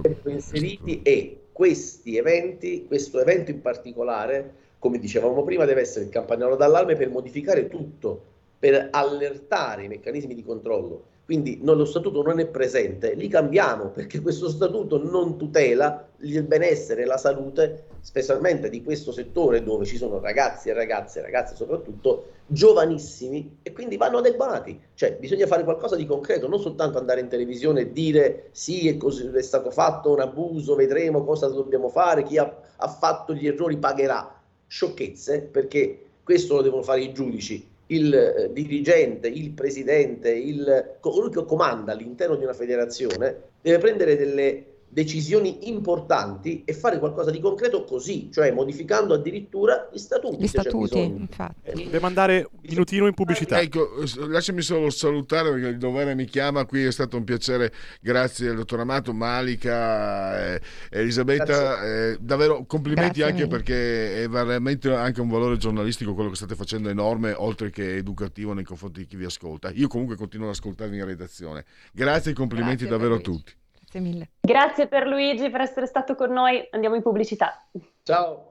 [0.03, 6.11] Ecco, inseriti e questi eventi, questo evento in particolare, come dicevamo prima, deve essere il
[6.11, 8.25] campanello d'allarme per modificare tutto,
[8.59, 11.05] per allertare i meccanismi di controllo.
[11.25, 16.43] Quindi no, lo statuto non è presente, li cambiamo perché questo statuto non tutela il
[16.43, 21.55] benessere e la salute, specialmente di questo settore dove ci sono ragazzi e ragazze, ragazze
[21.55, 24.79] soprattutto, giovanissimi e quindi vanno adeguati.
[24.93, 28.99] Cioè bisogna fare qualcosa di concreto, non soltanto andare in televisione e dire sì, è,
[28.99, 33.47] così, è stato fatto un abuso, vedremo cosa dobbiamo fare, chi ha, ha fatto gli
[33.47, 34.43] errori pagherà.
[34.67, 41.31] Sciocchezze, perché questo lo devono fare i giudici il eh, dirigente, il presidente, il, colui
[41.31, 47.41] che comanda all'interno di una federazione deve prendere delle decisioni importanti e fare qualcosa di
[47.41, 50.37] concreto così, cioè modificando addirittura gli statuti.
[50.43, 51.71] Gli statuti, infatti.
[51.71, 53.61] Eh, Devo andare un minutino in pubblicità.
[53.61, 53.89] Ecco,
[54.29, 56.65] lasciami solo salutare perché il dovere mi chiama.
[56.65, 61.83] Qui è stato un piacere, grazie al dottor Amato, Malika, eh, Elisabetta.
[61.85, 63.57] eh, davvero complimenti Grazie anche mille.
[63.57, 68.53] perché è veramente anche un valore giornalistico quello che state facendo enorme, oltre che educativo
[68.53, 69.71] nei confronti di chi vi ascolta.
[69.71, 71.65] Io comunque continuo ad ascoltarvi in redazione.
[71.93, 73.53] Grazie e complimenti Grazie davvero a tutti.
[73.95, 74.31] Grazie mille.
[74.41, 76.67] Grazie per Luigi per essere stato con noi.
[76.71, 77.69] Andiamo in pubblicità.
[78.03, 78.51] Ciao.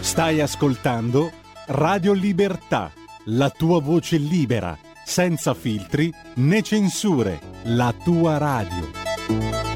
[0.00, 1.30] Stai ascoltando
[1.68, 2.92] Radio Libertà,
[3.26, 9.75] la tua voce libera, senza filtri né censure, la tua radio.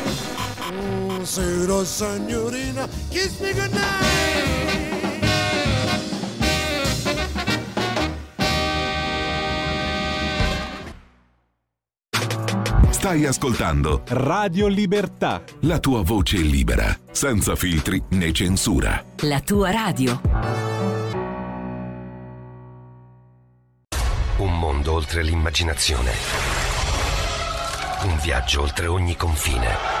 [1.21, 4.09] Buonasera signorina, kiss me goodnight.
[12.89, 15.43] Stai ascoltando Radio Libertà.
[15.59, 19.05] la tua voce libera, senza filtri né censura.
[19.19, 20.19] La tua radio.
[24.37, 26.11] Un mondo oltre l'immaginazione.
[28.05, 30.00] Un viaggio oltre ogni confine.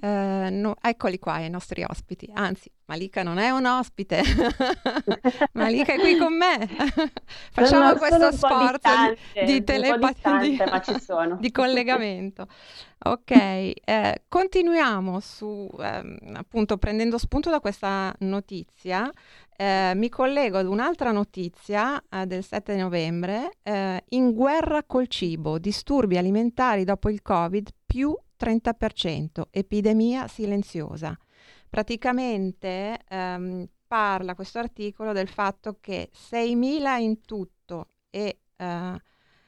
[0.00, 2.28] Eh, no- eccoli qua i nostri ospiti.
[2.34, 4.22] Anzi, Malika non è un ospite.
[5.52, 6.66] Malika è qui con me.
[7.52, 12.46] Facciamo Sono- questo sono sforzo distante, di, telepatia, di, distante, di collegamento.
[13.06, 19.10] Ok, eh, continuiamo su, ehm, appunto, prendendo spunto da questa notizia.
[19.56, 23.58] eh, mi collego ad un'altra notizia eh, del 7 novembre.
[23.62, 31.16] eh, in guerra col cibo, disturbi alimentari dopo il Covid più 30%, epidemia silenziosa.
[31.68, 39.02] Praticamente ehm, parla questo articolo del fatto che 6.000 in tutto e eh,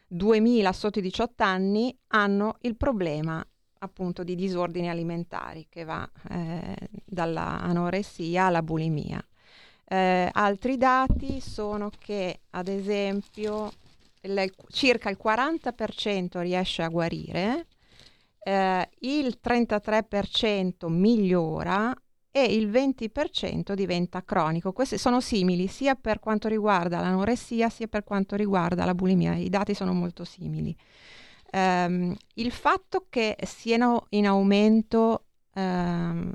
[0.08, 3.44] 2.000 sotto i 18 anni hanno il problema
[3.80, 9.22] appunto di disordini alimentari che va eh, dalla anoressia alla bulimia.
[9.88, 13.70] Eh, altri dati sono che ad esempio
[14.22, 17.66] il- circa il 40% riesce a guarire,
[18.46, 21.92] eh, il 33% migliora
[22.30, 24.72] e il 20% diventa cronico.
[24.72, 29.34] Questi sono simili sia per quanto riguarda l'anoressia sia per quanto riguarda la bulimia.
[29.34, 30.76] I dati sono molto simili.
[31.52, 36.32] Um, il fatto che siano in aumento, um,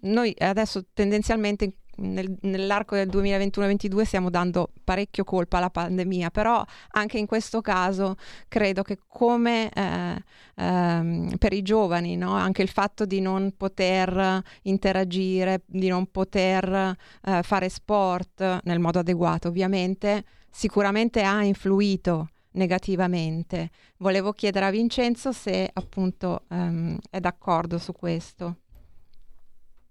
[0.00, 7.18] noi adesso tendenzialmente nel, nell'arco del 2021-2022 stiamo dando parecchio colpa alla pandemia, però anche
[7.18, 8.16] in questo caso
[8.48, 10.22] credo che come eh,
[10.56, 12.34] ehm, per i giovani, no?
[12.34, 18.98] anche il fatto di non poter interagire, di non poter eh, fare sport nel modo
[18.98, 23.70] adeguato, ovviamente sicuramente ha influito negativamente.
[23.98, 28.56] Volevo chiedere a Vincenzo se appunto ehm, è d'accordo su questo.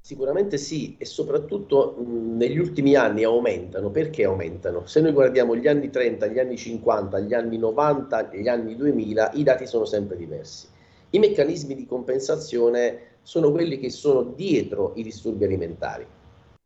[0.06, 3.90] Sicuramente sì, e soprattutto mh, negli ultimi anni aumentano.
[3.90, 4.86] Perché aumentano?
[4.86, 9.32] Se noi guardiamo gli anni 30, gli anni 50, gli anni 90, gli anni 2000,
[9.34, 10.68] i dati sono sempre diversi.
[11.10, 16.06] I meccanismi di compensazione sono quelli che sono dietro i disturbi alimentari.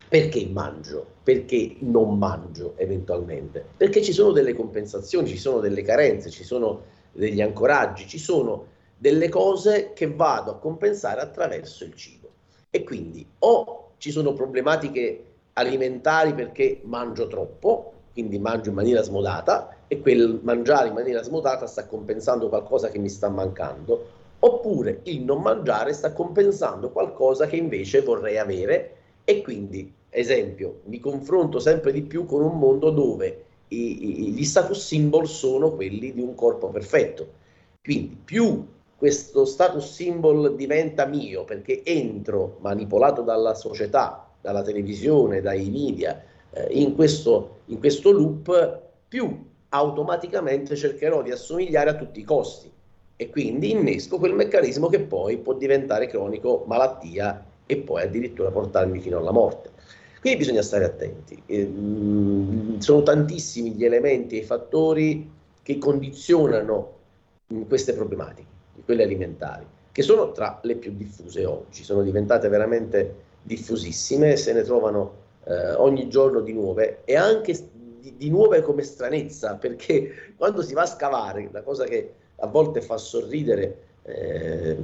[0.09, 1.05] Perché mangio?
[1.23, 3.63] Perché non mangio eventualmente?
[3.77, 6.81] Perché ci sono delle compensazioni, ci sono delle carenze, ci sono
[7.13, 8.65] degli ancoraggi, ci sono
[8.97, 12.18] delle cose che vado a compensare attraverso il cibo.
[12.69, 19.75] E quindi o ci sono problematiche alimentari perché mangio troppo, quindi mangio in maniera smodata
[19.87, 24.07] e quel mangiare in maniera smodata sta compensando qualcosa che mi sta mancando,
[24.39, 30.99] oppure il non mangiare sta compensando qualcosa che invece vorrei avere e quindi, esempio, mi
[30.99, 36.13] confronto sempre di più con un mondo dove i, i, gli status symbol sono quelli
[36.13, 37.37] di un corpo perfetto.
[37.81, 38.65] Quindi più
[38.99, 46.67] questo status symbol diventa mio perché entro, manipolato dalla società, dalla televisione, dai media, eh,
[46.71, 52.69] in, questo, in questo loop, più automaticamente cercherò di assomigliare a tutti i costi
[53.15, 58.99] e quindi innesco quel meccanismo che poi può diventare cronico, malattia e poi addirittura portarmi
[58.99, 59.69] fino alla morte.
[60.19, 61.41] Quindi bisogna stare attenti.
[61.45, 61.71] Eh,
[62.79, 65.31] sono tantissimi gli elementi e i fattori
[65.63, 66.97] che condizionano
[67.65, 68.57] queste problematiche
[68.89, 74.63] quelle alimentari, che sono tra le più diffuse oggi, sono diventate veramente diffusissime, se ne
[74.63, 77.53] trovano eh, ogni giorno di nuove e anche
[77.99, 82.47] di, di, nuove come stranezza, perché quando si va a scavare, la cosa che a
[82.47, 84.75] volte fa sorridere eh,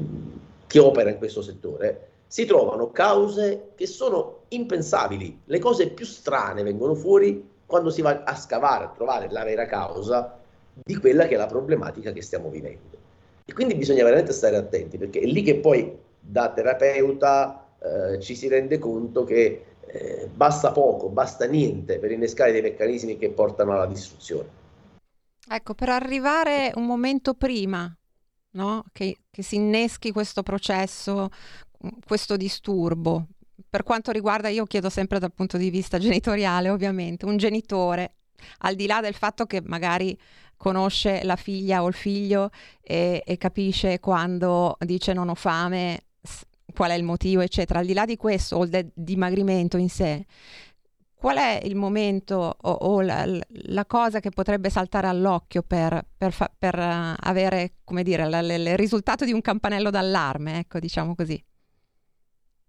[0.68, 6.62] chi opera in questo settore, si trovano cause che sono impensabili, le cose più strane
[6.62, 10.38] vengono fuori quando si va a scavare, a trovare la vera causa
[10.74, 12.95] di quella che è la problematica che stiamo vivendo.
[13.46, 18.36] E quindi bisogna veramente stare attenti, perché è lì che poi da terapeuta eh, ci
[18.36, 23.74] si rende conto che eh, basta poco, basta niente per innescare dei meccanismi che portano
[23.74, 24.64] alla distruzione.
[25.48, 27.96] Ecco, per arrivare un momento prima
[28.52, 28.84] no?
[28.92, 31.30] che, che si inneschi questo processo,
[32.04, 33.28] questo disturbo,
[33.70, 38.16] per quanto riguarda, io chiedo sempre dal punto di vista genitoriale, ovviamente, un genitore,
[38.60, 40.18] al di là del fatto che magari
[40.58, 42.50] conosce la figlia o il figlio
[42.82, 46.06] e, e capisce quando dice non ho fame,
[46.74, 47.80] qual è il motivo, eccetera.
[47.80, 50.26] Al di là di questo, o del dimagrimento in sé,
[51.14, 56.32] qual è il momento o, o la, la, cosa che potrebbe saltare all'occhio per, per,
[56.32, 60.80] fa, per uh, avere, come dire, la, la, il risultato di un campanello d'allarme, ecco,
[60.80, 61.44] diciamo così?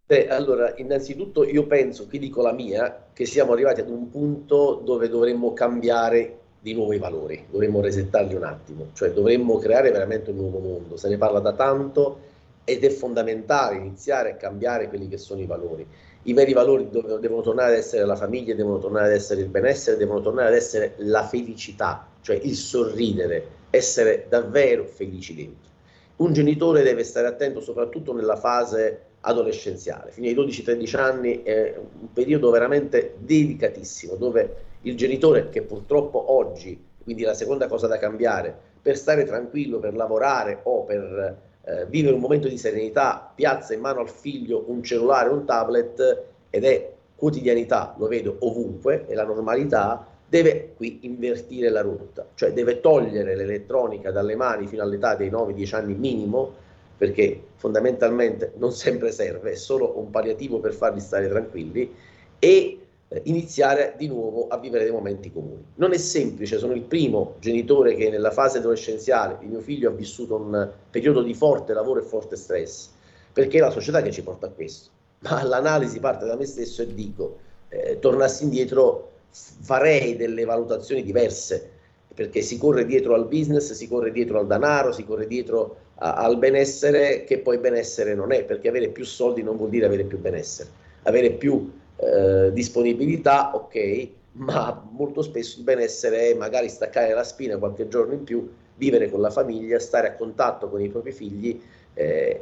[0.08, 4.80] Beh, allora, innanzitutto io penso, qui dico la mia, che siamo arrivati ad un punto
[4.84, 10.36] dove dovremmo cambiare di nuovi valori, dovremmo resettarli un attimo, cioè dovremmo creare veramente un
[10.36, 12.20] nuovo mondo, se ne parla da tanto
[12.62, 15.84] ed è fondamentale iniziare a cambiare quelli che sono i valori.
[16.22, 19.96] I veri valori devono tornare ad essere la famiglia, devono tornare ad essere il benessere,
[19.96, 25.70] devono tornare ad essere la felicità, cioè il sorridere, essere davvero felici dentro.
[26.16, 32.12] Un genitore deve stare attento soprattutto nella fase adolescenziale, fino ai 12-13 anni è un
[32.12, 38.56] periodo veramente delicatissimo dove il genitore che purtroppo oggi, quindi la seconda cosa da cambiare,
[38.80, 43.80] per stare tranquillo, per lavorare o per eh, vivere un momento di serenità, piazza in
[43.80, 49.24] mano al figlio un cellulare, un tablet ed è quotidianità, lo vedo ovunque, è la
[49.24, 55.30] normalità, deve qui invertire la rotta, cioè deve togliere l'elettronica dalle mani fino all'età dei
[55.30, 56.64] 9-10 anni minimo,
[56.96, 61.94] perché fondamentalmente non sempre serve, è solo un palliativo per farli stare tranquilli,
[62.38, 62.78] e
[63.08, 65.64] eh, iniziare di nuovo a vivere dei momenti comuni.
[65.76, 69.92] Non è semplice, sono il primo genitore che nella fase adolescenziale di mio figlio ha
[69.92, 72.90] vissuto un periodo di forte lavoro e forte stress,
[73.32, 74.90] perché è la società che ci porta a questo.
[75.20, 77.38] Ma l'analisi parte da me stesso e dico,
[77.68, 81.70] eh, tornassi indietro farei delle valutazioni diverse,
[82.14, 86.38] perché si corre dietro al business, si corre dietro al denaro, si corre dietro al
[86.38, 90.18] benessere che poi benessere non è, perché avere più soldi non vuol dire avere più
[90.18, 90.68] benessere,
[91.04, 97.56] avere più eh, disponibilità, ok, ma molto spesso il benessere è magari staccare la spina
[97.56, 101.58] qualche giorno in più, vivere con la famiglia, stare a contatto con i propri figli
[101.94, 102.40] eh,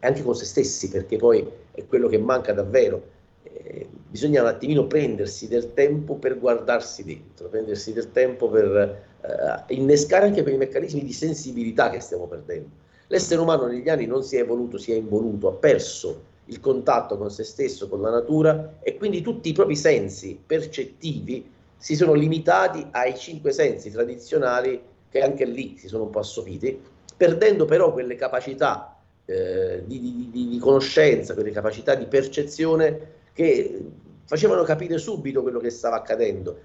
[0.00, 3.14] anche con se stessi, perché poi è quello che manca davvero.
[3.42, 9.74] Eh, bisogna un attimino prendersi del tempo per guardarsi dentro, prendersi del tempo per eh,
[9.74, 12.84] innescare anche quei meccanismi di sensibilità che stiamo perdendo.
[13.08, 17.16] L'essere umano negli anni non si è evoluto, si è involuto, ha perso il contatto
[17.16, 22.14] con se stesso, con la natura e quindi tutti i propri sensi percettivi si sono
[22.14, 26.80] limitati ai cinque sensi tradizionali che anche lì si sono un po' assopiti,
[27.16, 33.84] perdendo però quelle capacità eh, di, di, di, di conoscenza, quelle capacità di percezione che
[34.24, 36.58] facevano capire subito quello che stava accadendo.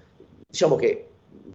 [0.48, 1.08] Diciamo che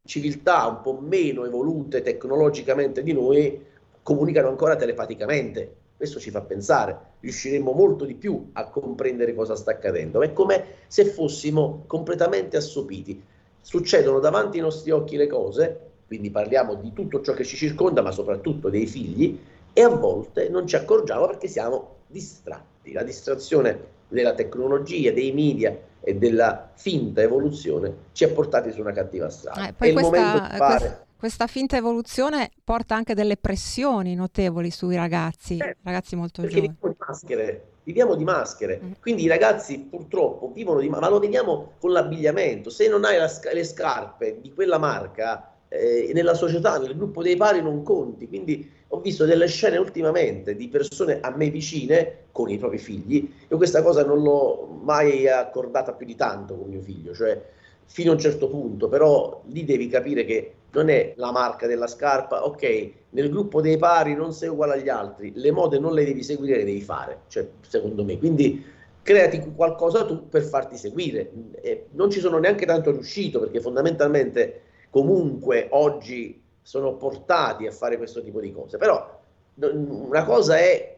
[0.04, 3.62] civiltà un po' meno evolute tecnologicamente di noi
[4.08, 9.72] comunicano ancora telepaticamente questo ci fa pensare, riusciremo molto di più a comprendere cosa sta
[9.72, 10.22] accadendo.
[10.22, 13.22] È come se fossimo completamente assopiti.
[13.60, 18.02] Succedono davanti ai nostri occhi le cose, quindi parliamo di tutto ciò che ci circonda,
[18.02, 19.38] ma soprattutto dei figli,
[19.74, 22.94] e a volte non ci accorgiamo perché siamo distratti.
[22.94, 28.94] La distrazione della tecnologia, dei media e della finta evoluzione ci ha portati su una
[28.94, 29.68] cattiva strada.
[29.68, 31.07] Eh, poi È questa, il momento di fare...
[31.18, 36.68] Questa finta evoluzione porta anche delle pressioni notevoli sui ragazzi, eh, ragazzi molto giovani.
[36.68, 38.82] Viviamo di maschere, viviamo di maschere.
[38.84, 38.92] Mm.
[39.02, 42.70] quindi i ragazzi purtroppo vivono di maschere, ma lo vediamo con l'abbigliamento.
[42.70, 47.36] Se non hai la, le scarpe di quella marca, eh, nella società, nel gruppo dei
[47.36, 48.28] pari non conti.
[48.28, 53.34] Quindi ho visto delle scene ultimamente di persone a me vicine con i propri figli.
[53.50, 57.42] Io questa cosa non l'ho mai accordata più di tanto con mio figlio, cioè
[57.86, 61.88] fino a un certo punto, però lì devi capire che non è la marca della
[61.88, 66.06] scarpa, ok, nel gruppo dei pari non sei uguale agli altri, le mode non le
[66.06, 68.18] devi seguire, le devi fare, cioè, secondo me.
[68.18, 68.64] Quindi
[69.02, 71.32] creati qualcosa tu per farti seguire.
[71.62, 77.98] E non ci sono neanche tanto riuscito, perché fondamentalmente comunque oggi sono portati a fare
[77.98, 78.78] questo tipo di cose.
[78.78, 79.20] Però
[79.56, 80.96] una cosa è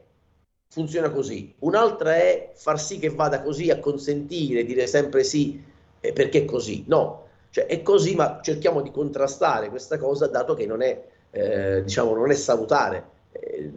[0.72, 5.61] funziona così, un'altra è far sì che vada così, a consentire, dire sempre sì,
[5.99, 6.84] perché così.
[6.88, 11.83] No, cioè, è così, ma cerchiamo di contrastare questa cosa, dato che non è, eh,
[11.83, 13.03] diciamo, non è salutare.
[13.31, 13.71] Eh,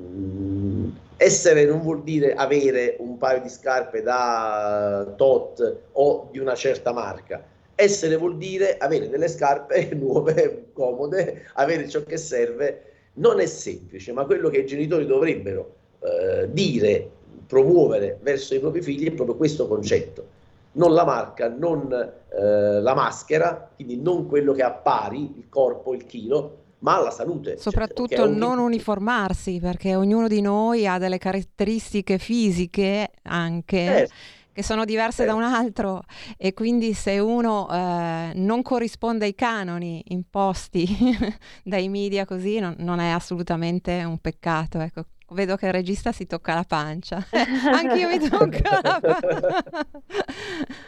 [1.17, 6.93] essere non vuol dire avere un paio di scarpe da tot o di una certa
[6.93, 7.43] marca.
[7.75, 12.83] Essere vuol dire avere delle scarpe nuove, comode, avere ciò che serve.
[13.15, 17.09] Non è semplice, ma quello che i genitori dovrebbero eh, dire,
[17.47, 20.32] promuovere verso i propri figli è proprio questo concetto
[20.73, 26.07] non la marca, non eh, la maschera, quindi non quello che appari, il corpo, il
[26.07, 27.51] chilo, ma la salute.
[27.53, 28.67] Cioè, Soprattutto cioè, non un...
[28.67, 34.03] uniformarsi, perché ognuno di noi ha delle caratteristiche fisiche anche.
[34.03, 34.09] Eh,
[34.53, 35.27] che sono diverse eh.
[35.27, 36.03] da un altro
[36.37, 40.87] e quindi se uno eh, non corrisponde ai canoni imposti
[41.65, 44.79] dai media così non, non, è assolutamente un peccato.
[44.81, 47.27] Ecco, Vedo che il regista si tocca la pancia.
[47.73, 49.87] Anch'io mi tocco la pancia.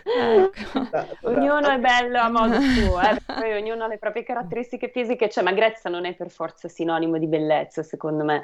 [0.05, 1.29] ecco.
[1.29, 3.21] Ognuno è bello a modo suo, eh?
[3.27, 7.27] poi ognuno ha le proprie caratteristiche fisiche, cioè magrezza non è per forza sinonimo di
[7.27, 8.43] bellezza, secondo me.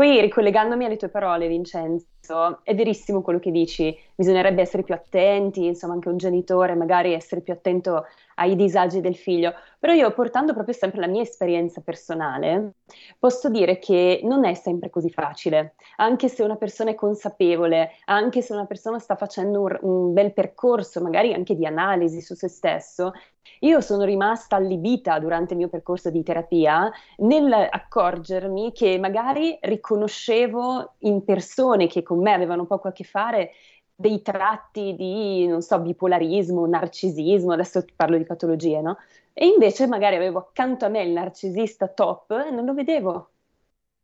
[0.00, 5.66] Poi ricollegandomi alle tue parole, Vincenzo, è verissimo quello che dici, bisognerebbe essere più attenti,
[5.66, 8.06] insomma anche un genitore magari essere più attento
[8.40, 12.72] ai disagi del figlio, però io portando proprio sempre la mia esperienza personale,
[13.18, 18.40] posso dire che non è sempre così facile, anche se una persona è consapevole, anche
[18.40, 22.48] se una persona sta facendo un, un bel percorso, magari anche di analisi su se
[22.48, 23.12] stesso,
[23.60, 31.24] io sono rimasta allibita durante il mio percorso di terapia nell'accorgermi che magari riconoscevo in
[31.24, 33.52] persone che con me avevano poco a che fare
[34.00, 38.96] dei tratti di, non so, bipolarismo, narcisismo, adesso parlo di patologie, no?
[39.34, 43.30] E invece magari avevo accanto a me il narcisista top e non lo vedevo.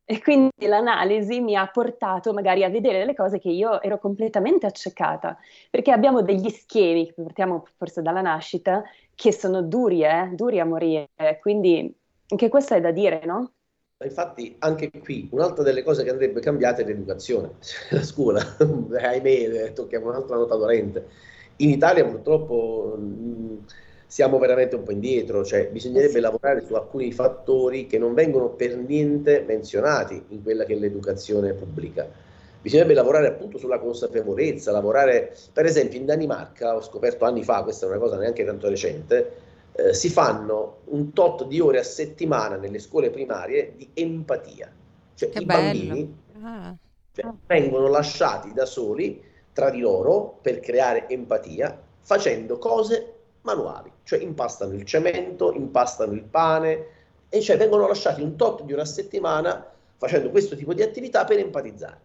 [0.04, 4.66] E quindi l'analisi mi ha portato magari a vedere delle cose che io ero completamente
[4.66, 5.36] accecata,
[5.70, 8.84] perché abbiamo degli schemi che portiamo forse dalla nascita
[9.14, 10.30] che sono duri, eh?
[10.34, 11.08] duri a morire,
[11.40, 11.92] quindi
[12.28, 13.52] anche questo è da dire, no?
[14.04, 17.52] Infatti, anche qui un'altra delle cose che andrebbe cambiata è l'educazione.
[17.90, 18.40] La scuola,
[18.92, 21.06] ahimè, tocchiamo un'altra nota dolente.
[21.56, 23.64] In Italia purtroppo mh,
[24.06, 28.76] siamo veramente un po' indietro, cioè bisognerebbe lavorare su alcuni fattori che non vengono per
[28.76, 32.06] niente menzionati in quella che è l'educazione pubblica.
[32.60, 37.86] Bisognerebbe lavorare appunto sulla consapevolezza, lavorare, per esempio in Danimarca, ho scoperto anni fa, questa
[37.86, 39.45] è una cosa neanche tanto recente,
[39.76, 44.70] eh, si fanno un tot di ore a settimana nelle scuole primarie di empatia.
[45.14, 45.62] Cioè, Che i bello.
[45.62, 46.74] bambini Ah.
[47.12, 49.22] cioè, vengono lasciati da soli
[49.52, 56.22] tra di loro per creare empatia facendo cose manuali, cioè impastano il cemento, impastano il
[56.22, 56.86] pane
[57.28, 61.38] e cioè vengono lasciati un tot di una settimana facendo questo tipo di attività per
[61.38, 62.00] empatizzare.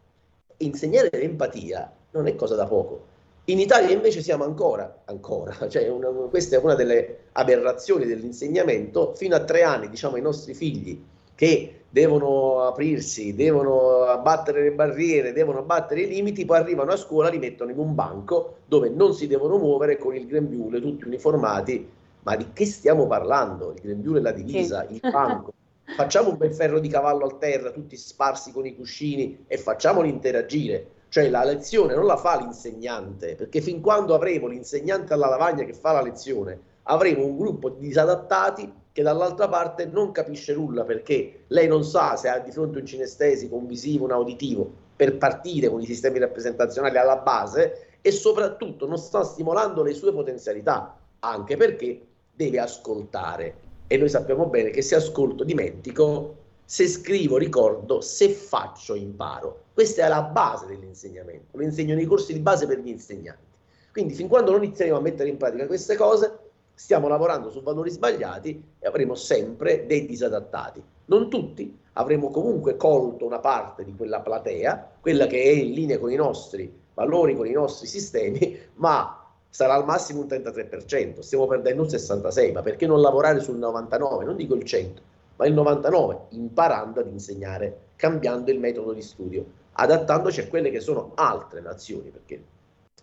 [0.57, 3.09] Insegnare l'empatia non è cosa da poco.
[3.45, 9.35] In Italia invece siamo ancora, ancora, cioè una- questa è una delle aberrazioni dell'insegnamento, fino
[9.35, 15.59] a tre anni diciamo ai nostri figli che devono aprirsi, devono abbattere le barriere, devono
[15.59, 19.25] abbattere i limiti, poi arrivano a scuola, li mettono in un banco dove non si
[19.27, 21.89] devono muovere con il grembiule, tutti uniformati.
[22.23, 23.71] Ma di che stiamo parlando?
[23.75, 25.51] Il grembiule e la divisa, il banco.
[25.97, 30.07] Facciamo un bel ferro di cavallo a terra, tutti sparsi con i cuscini e facciamoli
[30.09, 30.85] interagire.
[31.11, 35.73] Cioè la lezione non la fa l'insegnante, perché fin quando avremo l'insegnante alla lavagna che
[35.73, 41.43] fa la lezione, avremo un gruppo di disadattati che dall'altra parte non capisce nulla perché
[41.47, 45.67] lei non sa se ha di fronte un cinestesico, un visivo, un auditivo per partire
[45.67, 51.57] con i sistemi rappresentazionali alla base e soprattutto non sta stimolando le sue potenzialità, anche
[51.57, 53.55] perché deve ascoltare
[53.85, 59.63] e noi sappiamo bene che se ascolto dimentico, se scrivo ricordo, se faccio imparo.
[59.73, 63.49] Questa è la base dell'insegnamento, lo insegno nei corsi di base per gli insegnanti.
[63.91, 66.39] Quindi fin quando non inizieremo a mettere in pratica queste cose,
[66.73, 70.83] stiamo lavorando su valori sbagliati e avremo sempre dei disadattati.
[71.05, 75.99] Non tutti, avremo comunque colto una parte di quella platea, quella che è in linea
[75.99, 81.47] con i nostri valori, con i nostri sistemi, ma sarà al massimo un 33%, stiamo
[81.47, 84.91] perdendo un 66%, ma perché non lavorare sul 99%, non dico il 100%,
[85.35, 90.79] ma il 99%, imparando ad insegnare, cambiando il metodo di studio, adattandoci a quelle che
[90.79, 92.43] sono altre nazioni, perché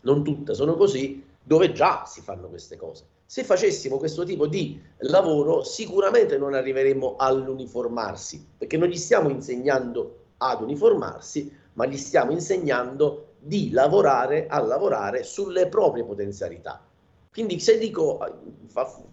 [0.02, 3.04] non tutte sono così, dove già si fanno queste cose.
[3.24, 10.16] Se facessimo questo tipo di lavoro, sicuramente non arriveremmo all'uniformarsi, perché non gli stiamo insegnando
[10.38, 16.82] ad uniformarsi, ma gli stiamo insegnando di lavorare a lavorare sulle proprie potenzialità.
[17.30, 18.18] Quindi se dico,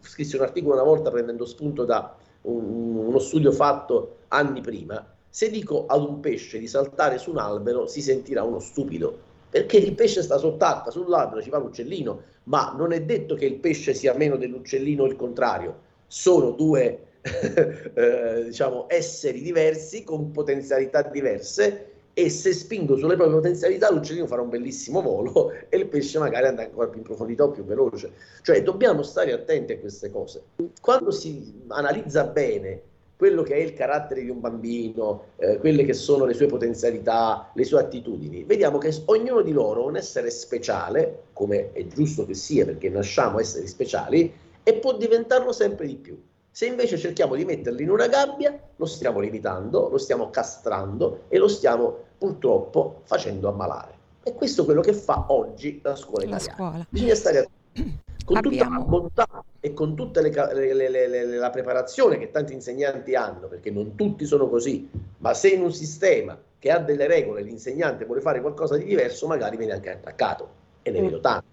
[0.02, 5.50] scrissi un articolo una volta prendendo spunto da un- uno studio fatto anni prima, se
[5.50, 9.20] dico ad un pesce di saltare su un albero si sentirà uno stupido,
[9.50, 13.56] perché il pesce sta sott'acqua, sull'albero ci fa l'uccellino, ma non è detto che il
[13.56, 21.02] pesce sia meno dell'uccellino o il contrario, sono due eh, diciamo, esseri diversi con potenzialità
[21.02, 26.18] diverse e se spingo sulle proprie potenzialità l'uccellino farà un bellissimo volo e il pesce
[26.18, 28.10] magari andrà ancora più in profondità o più veloce.
[28.42, 30.44] Cioè dobbiamo stare attenti a queste cose.
[30.80, 35.94] Quando si analizza bene quello che è il carattere di un bambino, eh, quelle che
[35.94, 40.30] sono le sue potenzialità, le sue attitudini, vediamo che ognuno di loro è un essere
[40.30, 45.96] speciale, come è giusto che sia perché nasciamo esseri speciali, e può diventarlo sempre di
[45.96, 46.22] più.
[46.52, 51.38] Se invece cerchiamo di metterli in una gabbia, lo stiamo limitando, lo stiamo castrando e
[51.38, 53.94] lo stiamo purtroppo facendo ammalare.
[54.24, 56.56] E questo è quello che fa oggi la scuola La italiana.
[56.56, 56.88] scuola.
[56.90, 58.00] Bisogna stare attenti.
[58.26, 59.28] Con tutta Abbiamo- la bontà
[59.60, 63.70] e con tutta le le- le- le- le- la preparazione che tanti insegnanti hanno, perché
[63.70, 68.22] non tutti sono così, ma se in un sistema che ha delle regole l'insegnante vuole
[68.22, 70.50] fare qualcosa di diverso, magari viene anche attaccato.
[70.82, 71.04] E ne Mm.
[71.04, 71.48] vedo tanti.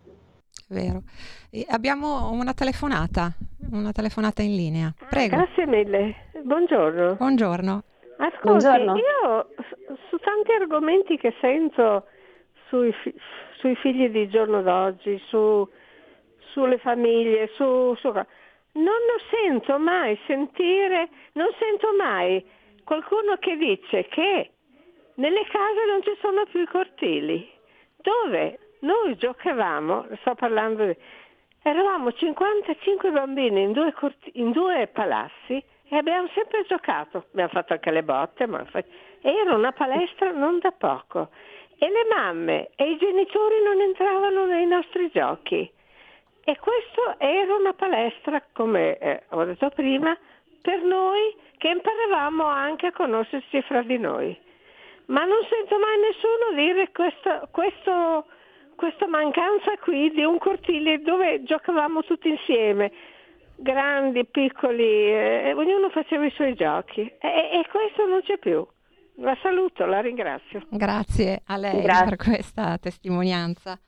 [0.69, 1.03] Vero.
[1.51, 3.35] E abbiamo una telefonata,
[3.71, 4.95] una telefonata in linea.
[5.11, 5.37] Prego.
[5.37, 7.17] Grazie mille, buongiorno.
[7.17, 7.83] Buongiorno.
[8.17, 8.97] Ascolti, Buongiorno.
[8.97, 12.05] io su, su tanti argomenti che sento
[12.69, 13.15] sui, fi-
[13.59, 15.69] sui figli di giorno d'oggi, su,
[16.53, 18.25] sulle famiglie, su, su- non
[18.85, 22.45] lo sento mai sentire, non sento mai
[22.85, 24.51] qualcuno che dice che
[25.15, 27.51] nelle case non ci sono più i cortili,
[27.97, 30.97] dove noi giocavamo, sto parlando di...
[31.65, 37.27] Eravamo 55 bambini in due, corti- in due palazzi e abbiamo sempre giocato.
[37.31, 38.67] Abbiamo fatto anche le botte, ma
[39.21, 41.29] era una palestra non da poco.
[41.79, 45.71] E le mamme e i genitori non entravano nei nostri giochi.
[46.45, 50.17] E questo era una palestra, come eh, ho detto prima,
[50.61, 54.37] per noi che imparavamo anche a conoscerci fra di noi.
[55.07, 58.27] Ma non sento mai nessuno dire questo, questo,
[58.75, 62.91] questa mancanza qui di un cortile dove giocavamo tutti insieme,
[63.57, 68.67] grandi, piccoli, eh, ognuno faceva i suoi giochi e, e questo non c'è più.
[69.17, 70.63] La saluto, la ringrazio.
[70.71, 72.05] Grazie a lei Grazie.
[72.07, 73.79] per questa testimonianza.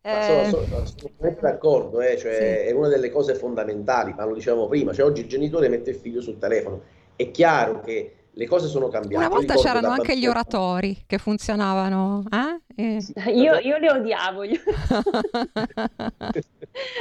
[0.00, 4.66] Eh, sono, sono assolutamente d'accordo, eh, cioè, è una delle cose fondamentali, ma lo dicevamo
[4.66, 6.82] prima, cioè oggi il genitore mette il figlio sul telefono,
[7.16, 9.24] è chiaro che le cose sono cambiate.
[9.24, 12.67] Una volta c'erano anche gli oratori che funzionavano, eh?
[12.78, 13.00] Eh.
[13.32, 14.44] Io, io le odiavo.
[14.44, 14.60] Io...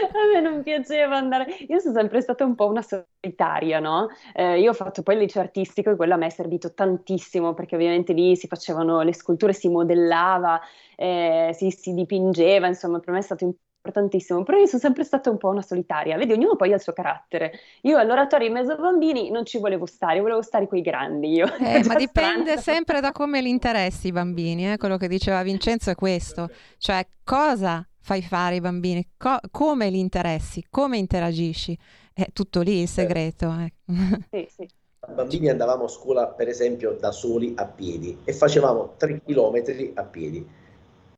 [0.09, 1.45] A me non piaceva andare.
[1.67, 4.07] Io sono sempre stata un po' una solitaria, no?
[4.33, 7.53] Eh, io ho fatto poi il liceo artistico e quello a me è servito tantissimo
[7.53, 10.59] perché ovviamente lì si facevano le sculture, si modellava,
[10.95, 13.45] eh, si, si dipingeva, insomma, per me è stato
[13.87, 16.81] importantissimo, però io sono sempre stata un po' una solitaria, vedi, ognuno poi ha il
[16.81, 17.53] suo carattere.
[17.81, 21.31] Io all'oratorio in mezzo ai bambini non ci volevo stare, volevo stare con i grandi
[21.31, 21.45] io.
[21.57, 22.61] Eh, ma dipende strano.
[22.61, 24.77] sempre da come li interessi i bambini, eh?
[24.77, 29.99] quello che diceva Vincenzo è questo, cioè cosa fai fare ai bambini, Co- come li
[29.99, 31.77] interessi, come interagisci,
[32.13, 33.53] è tutto lì il segreto.
[33.59, 33.73] Eh.
[34.29, 34.69] Sì, sì.
[35.13, 40.03] Bambini andavamo a scuola, per esempio, da soli a piedi e facevamo 3 km a
[40.03, 40.45] piedi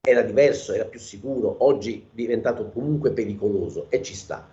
[0.09, 4.47] era diverso, era più sicuro, oggi è diventato comunque pericoloso e ci sta.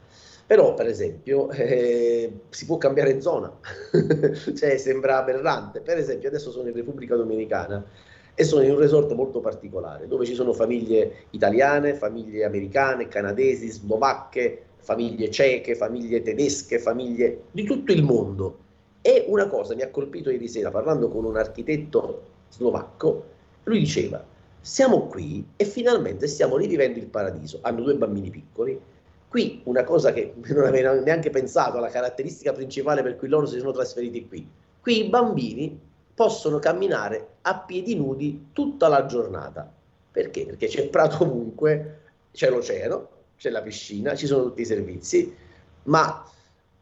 [0.47, 3.53] Però, per esempio, eh, si può cambiare zona,
[4.55, 5.81] cioè sembra aberrante.
[5.81, 7.85] Per esempio, adesso sono in Repubblica Dominicana
[8.35, 13.71] e sono in un resort molto particolare, dove ci sono famiglie italiane, famiglie americane, canadesi,
[13.71, 18.59] slovacche, famiglie ceche, famiglie tedesche, famiglie di tutto il mondo.
[19.01, 23.25] E una cosa mi ha colpito ieri sera parlando con un architetto slovacco,
[23.65, 24.25] lui diceva
[24.67, 27.61] siamo qui e finalmente stiamo rivivendo il paradiso.
[27.63, 28.79] Hanno due bambini piccoli.
[29.29, 33.59] Qui una cosa che non avevano neanche pensato, la caratteristica principale per cui loro si
[33.59, 34.45] sono trasferiti qui.
[34.81, 35.81] Qui i bambini
[36.13, 39.73] possono camminare a piedi nudi tutta la giornata.
[40.11, 40.45] Perché?
[40.45, 42.01] Perché c'è prato ovunque,
[42.33, 45.33] c'è l'oceano, c'è la piscina, ci sono tutti i servizi,
[45.85, 46.29] ma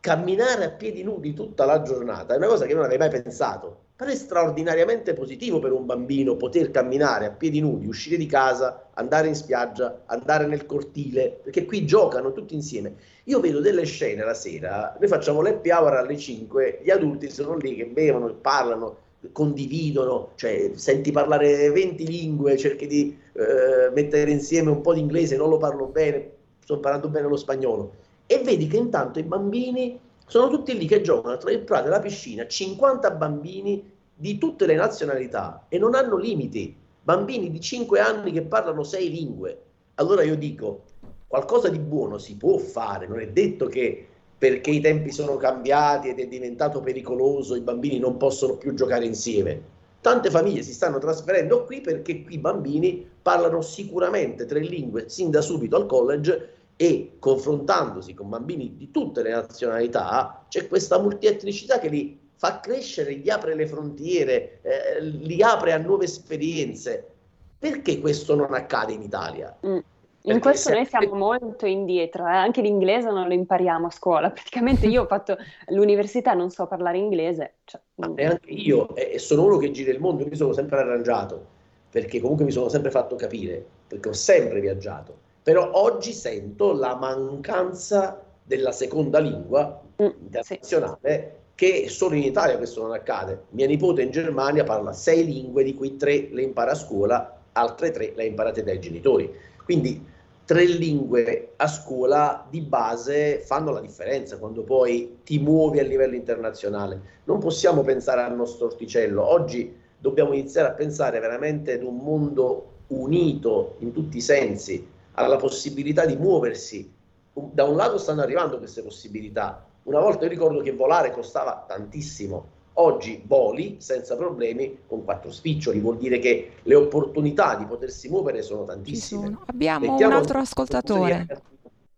[0.01, 3.84] camminare a piedi nudi tutta la giornata è una cosa che non avevi mai pensato
[3.97, 8.89] però è straordinariamente positivo per un bambino poter camminare a piedi nudi, uscire di casa,
[8.95, 12.95] andare in spiaggia, andare nel cortile, perché qui giocano tutti insieme.
[13.25, 17.57] Io vedo delle scene la sera, noi facciamo l'happy hour alle 5, gli adulti sono
[17.57, 18.97] lì che bevono, parlano,
[19.31, 25.37] condividono, cioè senti parlare 20 lingue, cerchi di eh, mettere insieme un po' di inglese,
[25.37, 26.31] non lo parlo bene,
[26.65, 27.93] sto parlando bene lo spagnolo,
[28.27, 29.99] e vedi che intanto i bambini
[30.35, 34.66] sono tutti lì che giocano tra il prato e la piscina, 50 bambini di tutte
[34.66, 39.62] le nazionalità e non hanno limiti, bambini di 5 anni che parlano 6 lingue.
[39.95, 40.87] Allora io dico,
[41.28, 46.09] qualcosa di buono si può fare, non è detto che perché i tempi sono cambiati
[46.09, 49.62] ed è diventato pericoloso i bambini non possono più giocare insieme.
[50.01, 55.30] Tante famiglie si stanno trasferendo qui perché qui i bambini parlano sicuramente tre lingue sin
[55.30, 61.79] da subito al college e confrontandosi con bambini di tutte le nazionalità c'è questa multietnicità
[61.79, 67.11] che li fa crescere, gli apre le frontiere, eh, li apre a nuove esperienze.
[67.59, 69.57] Perché questo non accade in Italia?
[69.66, 69.79] Mm.
[70.27, 72.33] In questo noi siamo molto indietro, eh?
[72.33, 75.37] anche l'inglese non lo impariamo a scuola, praticamente io ho fatto
[75.68, 77.57] l'università, non so parlare inglese.
[77.64, 77.81] Cioè,
[78.14, 81.47] e anche io, e sono uno che gira il mondo, mi sono sempre arrangiato,
[81.91, 86.97] perché comunque mi sono sempre fatto capire, perché ho sempre viaggiato però oggi sento la
[86.97, 91.53] mancanza della seconda lingua mm, internazionale sì.
[91.55, 93.43] che solo in Italia questo non accade.
[93.51, 97.91] Mia nipote in Germania parla sei lingue, di cui tre le impara a scuola, altre
[97.91, 99.31] tre le ha imparate dai genitori.
[99.63, 100.03] Quindi
[100.47, 106.15] tre lingue a scuola di base fanno la differenza quando poi ti muovi a livello
[106.15, 107.01] internazionale.
[107.25, 109.23] Non possiamo pensare al nostro orticello.
[109.23, 115.37] Oggi dobbiamo iniziare a pensare veramente ad un mondo unito in tutti i sensi, alla
[115.37, 116.93] possibilità di muoversi.
[117.33, 119.65] Da un lato stanno arrivando queste possibilità.
[119.85, 122.53] Una volta io ricordo che volare costava tantissimo.
[122.75, 128.43] Oggi voli senza problemi con quattro spiccioli, vuol dire che le opportunità di potersi muovere
[128.43, 129.25] sono tantissime.
[129.27, 129.43] Sono.
[129.47, 131.27] Abbiamo Mettiamo un altro ascoltatore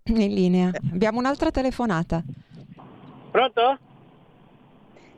[0.05, 0.71] in linea.
[0.93, 2.23] Abbiamo un'altra telefonata.
[3.31, 3.79] Pronto?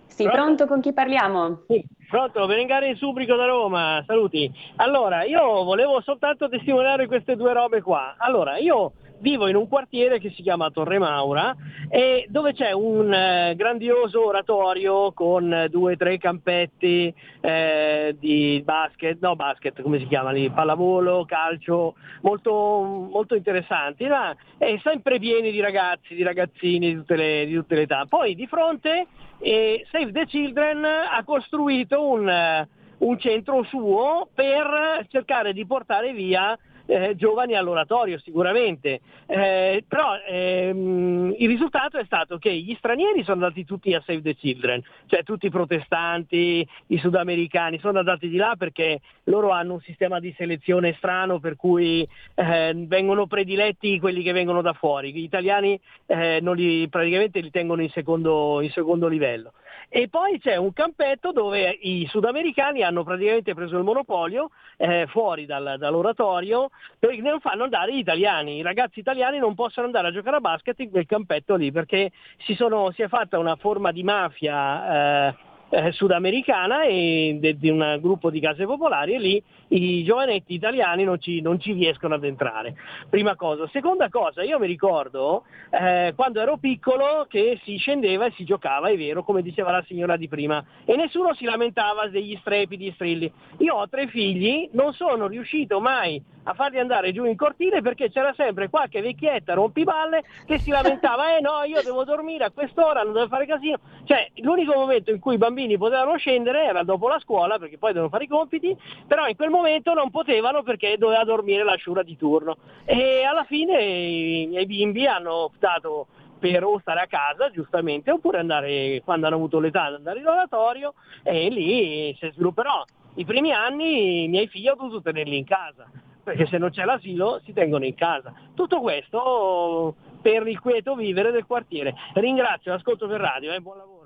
[0.06, 1.62] Sì, pronto, pronto con chi parliamo?
[1.68, 4.50] Sì, Pronto, Berengare Subrico da Roma, saluti.
[4.76, 8.14] Allora, io volevo soltanto testimoniare queste due robe qua.
[8.16, 11.54] Allora, io vivo in un quartiere che si chiama Torre Maura
[11.88, 19.18] e dove c'è un eh, grandioso oratorio con due o tre campetti eh, di basket,
[19.20, 25.50] no basket, come si chiama lì, pallavolo, calcio, molto, molto interessanti, ma è sempre pieni
[25.50, 28.06] di ragazzi, di ragazzini di tutte le, di tutte le età.
[28.08, 29.06] Poi di fronte
[29.40, 32.66] eh, Save the Children ha costruito un,
[32.98, 36.58] un centro suo per cercare di portare via
[36.88, 43.44] eh, giovani all'oratorio sicuramente, eh, però ehm, il risultato è stato che gli stranieri sono
[43.44, 48.36] andati tutti a Save the Children, cioè tutti i protestanti, i sudamericani, sono andati di
[48.36, 54.22] là perché loro hanno un sistema di selezione strano per cui eh, vengono prediletti quelli
[54.22, 59.08] che vengono da fuori, gli italiani eh, li, praticamente li tengono in secondo, in secondo
[59.08, 59.52] livello.
[59.90, 65.46] E poi c'è un campetto dove i sudamericani hanno praticamente preso il monopolio eh, fuori
[65.46, 66.68] dal, dall'oratorio
[66.98, 68.58] perché non fanno andare gli italiani.
[68.58, 72.12] I ragazzi italiani non possono andare a giocare a basket in quel campetto lì perché
[72.44, 75.28] si, sono, si è fatta una forma di mafia.
[75.28, 75.34] Eh,
[75.70, 81.20] eh, sudamericana e di un gruppo di case popolari e lì i giovanetti italiani non
[81.20, 82.74] ci, non ci riescono ad entrare.
[83.08, 83.68] Prima cosa.
[83.68, 88.88] Seconda cosa, io mi ricordo eh, quando ero piccolo che si scendeva e si giocava,
[88.88, 92.92] è vero, come diceva la signora di prima, e nessuno si lamentava degli strepiti e
[92.92, 93.32] strilli.
[93.58, 98.10] Io ho tre figli, non sono riuscito mai a farli andare giù in cortile perché
[98.10, 103.02] c'era sempre qualche vecchietta rompiballe che si lamentava, eh no, io devo dormire a quest'ora,
[103.02, 103.78] non devo fare casino.
[104.04, 107.92] Cioè, l'unico momento in cui i bambini potevano scendere era dopo la scuola, perché poi
[107.92, 108.74] devono fare i compiti,
[109.06, 109.56] però in quel momento
[109.94, 112.56] non potevano perché doveva dormire la sciura di turno.
[112.84, 116.06] E alla fine i miei bimbi hanno optato
[116.38, 120.26] per o stare a casa giustamente oppure andare quando hanno avuto l'età di andare in
[120.26, 122.84] oratorio e lì si svilupperò.
[123.14, 125.90] I primi anni i miei figli ho dovuto tenerli in casa
[126.22, 128.32] perché se non c'è l'asilo si tengono in casa.
[128.54, 131.94] Tutto questo per il quieto vivere del quartiere.
[132.14, 133.98] Ringrazio, ascolto per radio, eh, buon lavoro.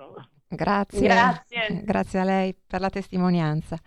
[0.48, 1.00] Grazie.
[1.00, 1.82] Grazie.
[1.82, 3.78] Grazie a lei per la testimonianza.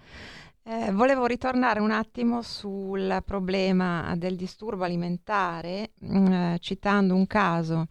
[0.68, 7.28] Eh, volevo ritornare un attimo sul problema del disturbo alimentare, mh, mm, eh, citando un
[7.28, 7.86] caso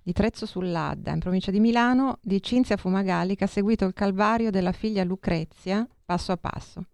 [0.00, 4.52] di Trezzo sull'Adda, in provincia di Milano, di Cinzia Fumagalli, che ha seguito il calvario
[4.52, 6.84] della figlia Lucrezia passo a passo.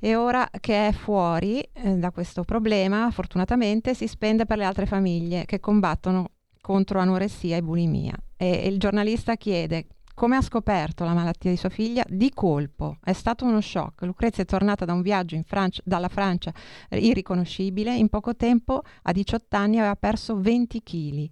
[0.00, 4.86] E ora che è fuori eh, da questo problema, fortunatamente si spende per le altre
[4.86, 6.28] famiglie che combattono
[6.60, 8.16] contro anoressia e bulimia.
[8.36, 9.86] E, e il giornalista chiede
[10.20, 12.04] come ha scoperto la malattia di sua figlia?
[12.06, 12.98] Di colpo.
[13.02, 14.02] È stato uno shock.
[14.02, 16.52] Lucrezia è tornata da un viaggio Francia, dalla Francia
[16.90, 17.96] irriconoscibile.
[17.96, 21.30] In poco tempo, a 18 anni, aveva perso 20 kg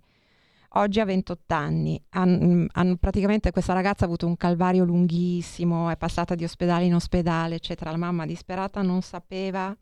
[0.72, 2.02] oggi ha 28 anni.
[2.10, 6.94] Han, hanno, praticamente questa ragazza ha avuto un calvario lunghissimo, è passata di ospedale in
[6.94, 7.90] ospedale, eccetera.
[7.90, 9.76] La mamma disperata non sapeva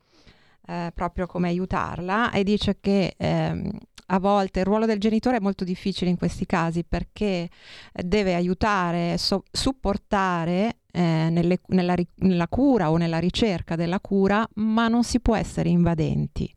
[0.67, 3.71] eh, proprio come aiutarla e dice che eh,
[4.09, 7.49] a volte il ruolo del genitore è molto difficile in questi casi perché
[7.93, 14.89] deve aiutare, so, supportare eh, nelle, nella, nella cura o nella ricerca della cura, ma
[14.89, 16.53] non si può essere invadenti.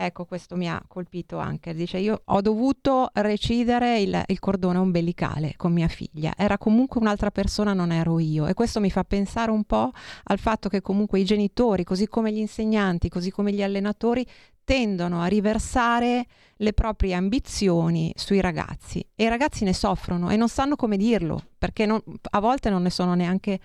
[0.00, 1.74] Ecco, questo mi ha colpito anche.
[1.74, 6.34] Dice, io ho dovuto recidere il, il, cordone ombelicale con mia figlia.
[6.36, 8.46] Era comunque un'altra persona, non ero io.
[8.46, 9.90] E questo mi fa pensare un po'
[10.24, 14.24] al fatto che comunque i genitori, così come gli insegnanti, così come gli allenatori,
[14.62, 16.26] tendono a riversare
[16.58, 19.04] le proprie ambizioni sui ragazzi.
[19.16, 22.82] E i ragazzi ne soffrono e non sanno come dirlo, perché non, a volte non
[22.82, 23.58] ne sono neanche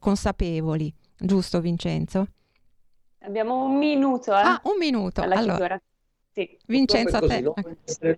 [0.00, 0.92] consapevoli.
[1.16, 2.26] Giusto, Vincenzo?
[3.26, 4.30] Abbiamo un minuto.
[4.30, 4.34] Eh?
[4.34, 5.20] Ah, un minuto.
[5.20, 5.80] Allora.
[6.32, 6.56] Sì.
[6.66, 7.40] Vincenzo, a te.
[7.40, 7.54] Non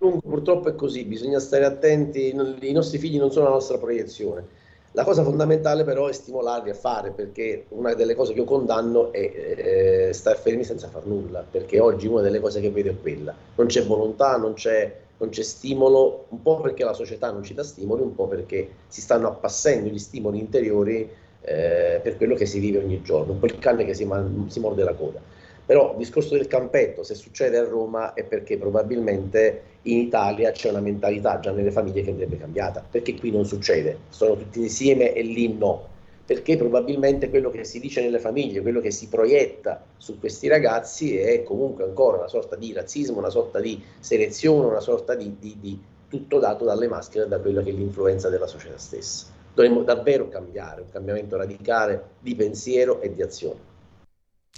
[0.01, 4.67] lungo, purtroppo è così, bisogna stare attenti, i nostri figli non sono la nostra proiezione.
[4.93, 9.13] La cosa fondamentale però è stimolarli a fare, perché una delle cose che io condanno
[9.13, 13.01] è eh, stare fermi senza far nulla, perché oggi una delle cose che vedo è
[13.01, 13.35] quella.
[13.55, 17.55] Non c'è volontà, non c'è, non c'è stimolo, un po' perché la società non ci
[17.55, 21.09] dà stimoli, un po' perché si stanno appassendo gli stimoli interiori
[21.49, 24.51] eh, per quello che si vive ogni giorno, un po' il cane che si, man-
[24.51, 25.20] si morde la coda.
[25.64, 30.70] Però il discorso del campetto, se succede a Roma, è perché probabilmente in Italia c'è
[30.70, 35.12] una mentalità già nelle famiglie che andrebbe cambiata, perché qui non succede, sono tutti insieme
[35.12, 35.86] e lì no,
[36.24, 41.18] perché probabilmente quello che si dice nelle famiglie, quello che si proietta su questi ragazzi
[41.18, 45.57] è comunque ancora una sorta di razzismo, una sorta di selezione, una sorta di, di,
[45.61, 45.78] di
[46.09, 50.83] tutto dato dalle maschere da quella che è l'influenza della società stessa dovremmo davvero cambiare,
[50.83, 53.59] un cambiamento radicale di pensiero e di azione.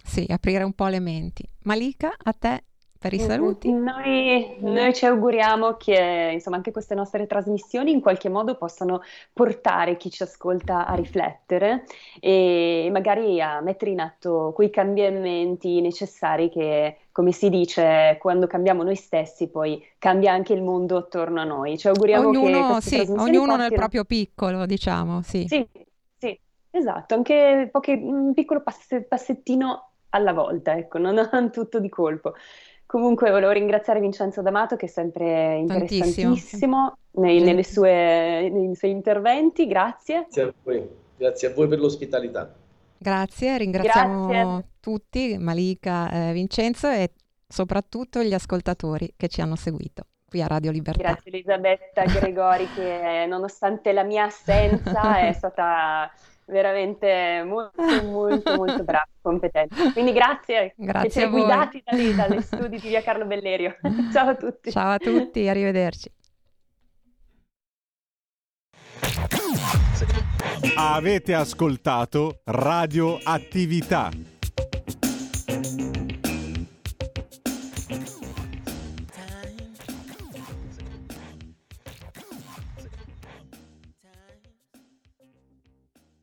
[0.04, 1.48] Sì, aprire un po' le menti.
[1.62, 2.64] Malika, a te
[3.00, 3.72] per i saluti.
[3.72, 9.00] Noi, noi, ci auguriamo che insomma, anche queste nostre trasmissioni in qualche modo possano
[9.32, 11.84] portare chi ci ascolta a riflettere
[12.20, 18.82] e magari a mettere in atto quei cambiamenti necessari che, come si dice, quando cambiamo
[18.82, 21.78] noi stessi, poi cambia anche il mondo attorno a noi.
[21.78, 23.56] Ci auguriamo ognuno, che sì, ognuno portino...
[23.56, 25.46] nel proprio piccolo, diciamo, sì.
[25.48, 25.66] Sì,
[26.18, 26.38] sì,
[26.70, 31.16] esatto, anche poche, un piccolo pass- passettino alla volta, ecco, non
[31.50, 32.34] tutto di colpo.
[32.90, 39.68] Comunque volevo ringraziare Vincenzo D'Amato che è sempre interessantissimo nei, nelle sue, nei suoi interventi,
[39.68, 40.26] grazie.
[40.28, 42.52] Grazie a voi, grazie a voi per l'ospitalità.
[42.98, 44.64] Grazie, ringraziamo grazie.
[44.80, 47.12] tutti, Malika, eh, Vincenzo e
[47.46, 51.00] soprattutto gli ascoltatori che ci hanno seguito qui a Radio Libertà.
[51.00, 56.10] Grazie Elisabetta Gregori che nonostante la mia assenza è stata
[56.50, 59.92] veramente molto molto molto bravo, competente.
[59.92, 63.76] Quindi grazie, grazie siete guidati dalle, dalle studi di via Carlo Bellerio.
[64.12, 64.70] Ciao a tutti.
[64.70, 66.12] Ciao a tutti, arrivederci.
[70.76, 74.10] Avete ascoltato Radio Attività